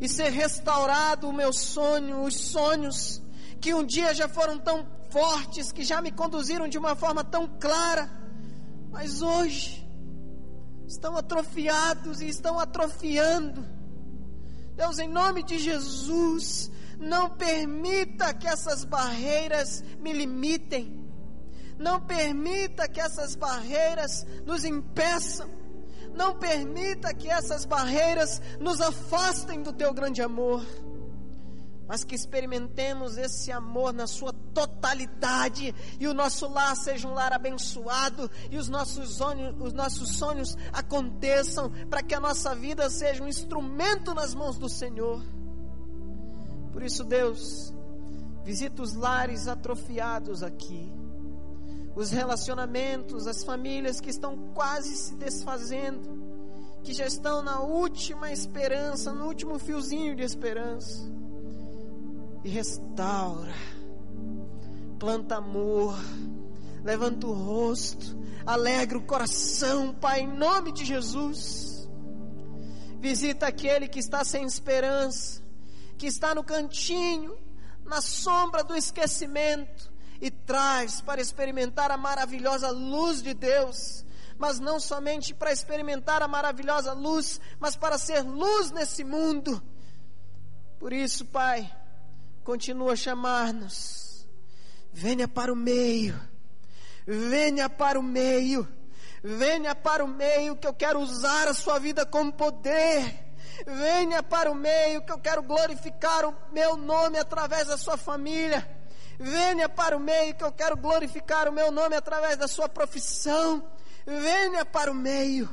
e 0.00 0.08
ser 0.08 0.30
restaurado 0.30 1.28
o 1.28 1.32
meu 1.32 1.52
sonho, 1.52 2.22
os 2.22 2.34
sonhos 2.34 3.22
que 3.60 3.72
um 3.74 3.84
dia 3.84 4.12
já 4.14 4.28
foram 4.28 4.58
tão 4.58 4.86
fortes, 5.10 5.70
que 5.70 5.84
já 5.84 6.00
me 6.00 6.10
conduziram 6.10 6.66
de 6.66 6.78
uma 6.78 6.96
forma 6.96 7.22
tão 7.22 7.46
clara, 7.46 8.10
mas 8.90 9.22
hoje 9.22 9.86
estão 10.86 11.16
atrofiados 11.16 12.20
e 12.20 12.28
estão 12.28 12.58
atrofiando. 12.58 13.64
Deus, 14.74 14.98
em 14.98 15.08
nome 15.08 15.42
de 15.44 15.58
Jesus, 15.58 16.70
não 16.98 17.30
permita 17.30 18.34
que 18.34 18.48
essas 18.48 18.84
barreiras 18.84 19.84
me 20.00 20.12
limitem. 20.12 20.98
Não 21.78 22.00
permita 22.00 22.88
que 22.88 23.00
essas 23.00 23.34
barreiras 23.34 24.24
nos 24.44 24.64
impeçam. 24.64 25.59
Não 26.14 26.36
permita 26.36 27.14
que 27.14 27.28
essas 27.28 27.64
barreiras 27.64 28.40
nos 28.58 28.80
afastem 28.80 29.62
do 29.62 29.72
teu 29.72 29.92
grande 29.92 30.20
amor, 30.20 30.64
mas 31.86 32.04
que 32.04 32.14
experimentemos 32.14 33.16
esse 33.16 33.50
amor 33.50 33.92
na 33.92 34.06
sua 34.06 34.32
totalidade 34.32 35.74
e 35.98 36.06
o 36.06 36.14
nosso 36.14 36.48
lar 36.48 36.76
seja 36.76 37.08
um 37.08 37.14
lar 37.14 37.32
abençoado 37.32 38.30
e 38.50 38.58
os 38.58 38.68
nossos 38.68 39.16
sonhos, 39.16 39.56
os 39.60 39.72
nossos 39.72 40.16
sonhos 40.16 40.56
aconteçam 40.72 41.70
para 41.88 42.02
que 42.02 42.14
a 42.14 42.20
nossa 42.20 42.54
vida 42.54 42.88
seja 42.90 43.22
um 43.22 43.28
instrumento 43.28 44.14
nas 44.14 44.34
mãos 44.34 44.56
do 44.56 44.68
Senhor. 44.68 45.22
Por 46.72 46.82
isso, 46.82 47.02
Deus, 47.04 47.74
visita 48.44 48.82
os 48.82 48.94
lares 48.94 49.48
atrofiados 49.48 50.42
aqui 50.42 50.99
os 51.94 52.10
relacionamentos, 52.10 53.26
as 53.26 53.42
famílias 53.42 54.00
que 54.00 54.10
estão 54.10 54.36
quase 54.54 54.94
se 54.96 55.14
desfazendo, 55.14 56.20
que 56.82 56.92
já 56.92 57.06
estão 57.06 57.42
na 57.42 57.60
última 57.60 58.32
esperança, 58.32 59.12
no 59.12 59.26
último 59.26 59.58
fiozinho 59.58 60.14
de 60.14 60.22
esperança. 60.22 61.10
E 62.42 62.48
restaura, 62.48 63.52
planta 64.98 65.36
amor, 65.36 65.94
levanta 66.82 67.26
o 67.26 67.32
rosto, 67.32 68.16
alegra 68.46 68.96
o 68.96 69.02
coração, 69.02 69.92
Pai, 69.92 70.20
em 70.20 70.28
nome 70.28 70.72
de 70.72 70.84
Jesus. 70.84 71.88
Visita 72.98 73.46
aquele 73.46 73.88
que 73.88 73.98
está 73.98 74.24
sem 74.24 74.44
esperança, 74.44 75.42
que 75.98 76.06
está 76.06 76.34
no 76.34 76.44
cantinho, 76.44 77.36
na 77.84 78.00
sombra 78.00 78.62
do 78.62 78.74
esquecimento, 78.76 79.89
e 80.20 80.30
traz 80.30 81.00
para 81.00 81.20
experimentar 81.20 81.90
a 81.90 81.96
maravilhosa 81.96 82.70
luz 82.70 83.22
de 83.22 83.32
Deus, 83.32 84.04
mas 84.38 84.60
não 84.60 84.78
somente 84.78 85.34
para 85.34 85.52
experimentar 85.52 86.22
a 86.22 86.28
maravilhosa 86.28 86.92
luz, 86.92 87.40
mas 87.58 87.76
para 87.76 87.96
ser 87.96 88.22
luz 88.22 88.70
nesse 88.70 89.02
mundo. 89.02 89.62
Por 90.78 90.92
isso, 90.92 91.24
Pai, 91.26 91.70
continua 92.44 92.92
a 92.92 92.96
chamar-nos. 92.96 94.26
Venha 94.92 95.28
para 95.28 95.52
o 95.52 95.56
meio. 95.56 96.20
Venha 97.06 97.68
para 97.68 97.98
o 97.98 98.02
meio. 98.02 98.68
Venha 99.22 99.74
para 99.74 100.04
o 100.04 100.08
meio 100.08 100.56
que 100.56 100.66
eu 100.66 100.72
quero 100.72 101.00
usar 101.00 101.48
a 101.48 101.54
sua 101.54 101.78
vida 101.78 102.06
como 102.06 102.32
poder. 102.32 103.30
Venha 103.66 104.22
para 104.22 104.50
o 104.50 104.54
meio 104.54 105.02
que 105.02 105.12
eu 105.12 105.18
quero 105.18 105.42
glorificar 105.42 106.24
o 106.24 106.34
meu 106.50 106.76
nome 106.76 107.18
através 107.18 107.68
da 107.68 107.76
sua 107.76 107.96
família. 107.96 108.79
Venha 109.20 109.68
para 109.68 109.96
o 109.96 110.00
meio 110.00 110.34
que 110.34 110.42
eu 110.42 110.50
quero 110.50 110.76
glorificar 110.76 111.48
o 111.48 111.52
meu 111.52 111.70
nome 111.70 111.94
através 111.94 112.36
da 112.36 112.48
sua 112.48 112.68
profissão. 112.68 113.70
Venha 114.04 114.64
para 114.64 114.90
o 114.90 114.94
meio 114.94 115.48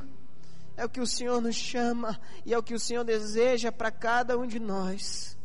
é 0.78 0.84
o 0.84 0.88
que 0.88 1.00
o 1.00 1.06
Senhor 1.06 1.40
nos 1.40 1.56
chama 1.56 2.18
e 2.46 2.54
é 2.54 2.58
o 2.58 2.62
que 2.62 2.72
o 2.72 2.78
Senhor 2.78 3.02
deseja 3.02 3.72
para 3.72 3.90
cada 3.90 4.38
um 4.38 4.46
de 4.46 4.60
nós. 4.60 5.36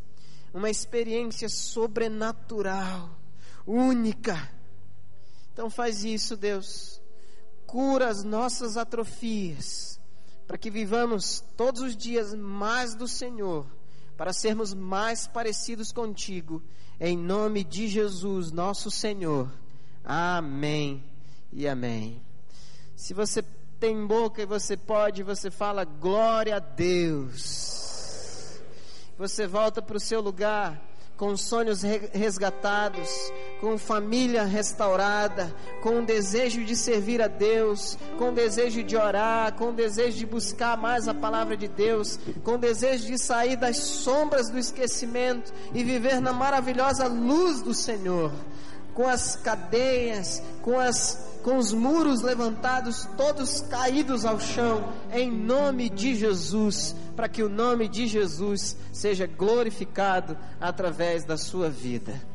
Uma 0.53 0.69
experiência 0.69 1.49
sobrenatural, 1.49 3.09
única. 3.65 4.47
Então 5.51 5.71
faz 5.71 6.03
isso, 6.03 6.37
Deus. 6.37 7.01
Cura 7.65 8.09
as 8.09 8.23
nossas 8.23 8.77
atrofias, 8.77 9.99
para 10.45 10.55
que 10.55 10.69
vivamos 10.69 11.43
todos 11.57 11.81
os 11.81 11.97
dias 11.97 12.35
mais 12.35 12.93
do 12.93 13.07
Senhor, 13.07 13.65
para 14.15 14.31
sermos 14.33 14.71
mais 14.71 15.25
parecidos 15.25 15.91
contigo. 15.91 16.61
Em 16.99 17.17
nome 17.17 17.63
de 17.63 17.87
Jesus, 17.87 18.51
nosso 18.51 18.91
Senhor. 18.91 19.49
Amém 20.03 21.03
e 21.51 21.67
amém. 21.67 22.21
Se 22.95 23.13
você 23.13 23.43
tem 23.79 24.05
boca 24.05 24.41
e 24.41 24.45
você 24.45 24.77
pode, 24.77 25.23
você 25.23 25.51
fala 25.51 25.83
glória 25.83 26.55
a 26.55 26.59
Deus. 26.59 28.61
Você 29.17 29.45
volta 29.45 29.81
para 29.81 29.97
o 29.97 29.99
seu 29.99 30.21
lugar 30.21 30.81
com 31.23 31.37
sonhos 31.37 31.83
resgatados, 32.11 33.09
com 33.61 33.77
família 33.77 34.43
restaurada, 34.43 35.55
com 35.81 35.99
o 35.99 36.05
desejo 36.05 36.65
de 36.65 36.75
servir 36.75 37.21
a 37.21 37.29
Deus, 37.29 37.97
com 38.17 38.27
o 38.27 38.33
desejo 38.33 38.83
de 38.83 38.97
orar, 38.97 39.53
com 39.53 39.69
o 39.69 39.71
desejo 39.71 40.17
de 40.17 40.25
buscar 40.25 40.75
mais 40.75 41.07
a 41.07 41.13
palavra 41.13 41.55
de 41.55 41.69
Deus, 41.69 42.19
com 42.43 42.55
o 42.55 42.57
desejo 42.57 43.05
de 43.05 43.17
sair 43.17 43.55
das 43.55 43.77
sombras 43.77 44.49
do 44.49 44.59
esquecimento 44.59 45.53
e 45.73 45.81
viver 45.81 46.19
na 46.19 46.33
maravilhosa 46.33 47.07
luz 47.07 47.61
do 47.61 47.73
Senhor 47.73 48.29
com 48.93 49.07
as 49.07 49.35
cadeias, 49.35 50.41
com, 50.61 50.79
as, 50.79 51.39
com 51.43 51.57
os 51.57 51.73
muros 51.73 52.21
levantados, 52.21 53.07
todos 53.17 53.61
caídos 53.61 54.25
ao 54.25 54.39
chão, 54.39 54.93
em 55.11 55.31
nome 55.31 55.89
de 55.89 56.15
Jesus, 56.15 56.95
para 57.15 57.27
que 57.27 57.43
o 57.43 57.49
nome 57.49 57.87
de 57.87 58.07
Jesus 58.07 58.77
seja 58.91 59.27
glorificado 59.27 60.37
através 60.59 61.23
da 61.25 61.37
sua 61.37 61.69
vida. 61.69 62.32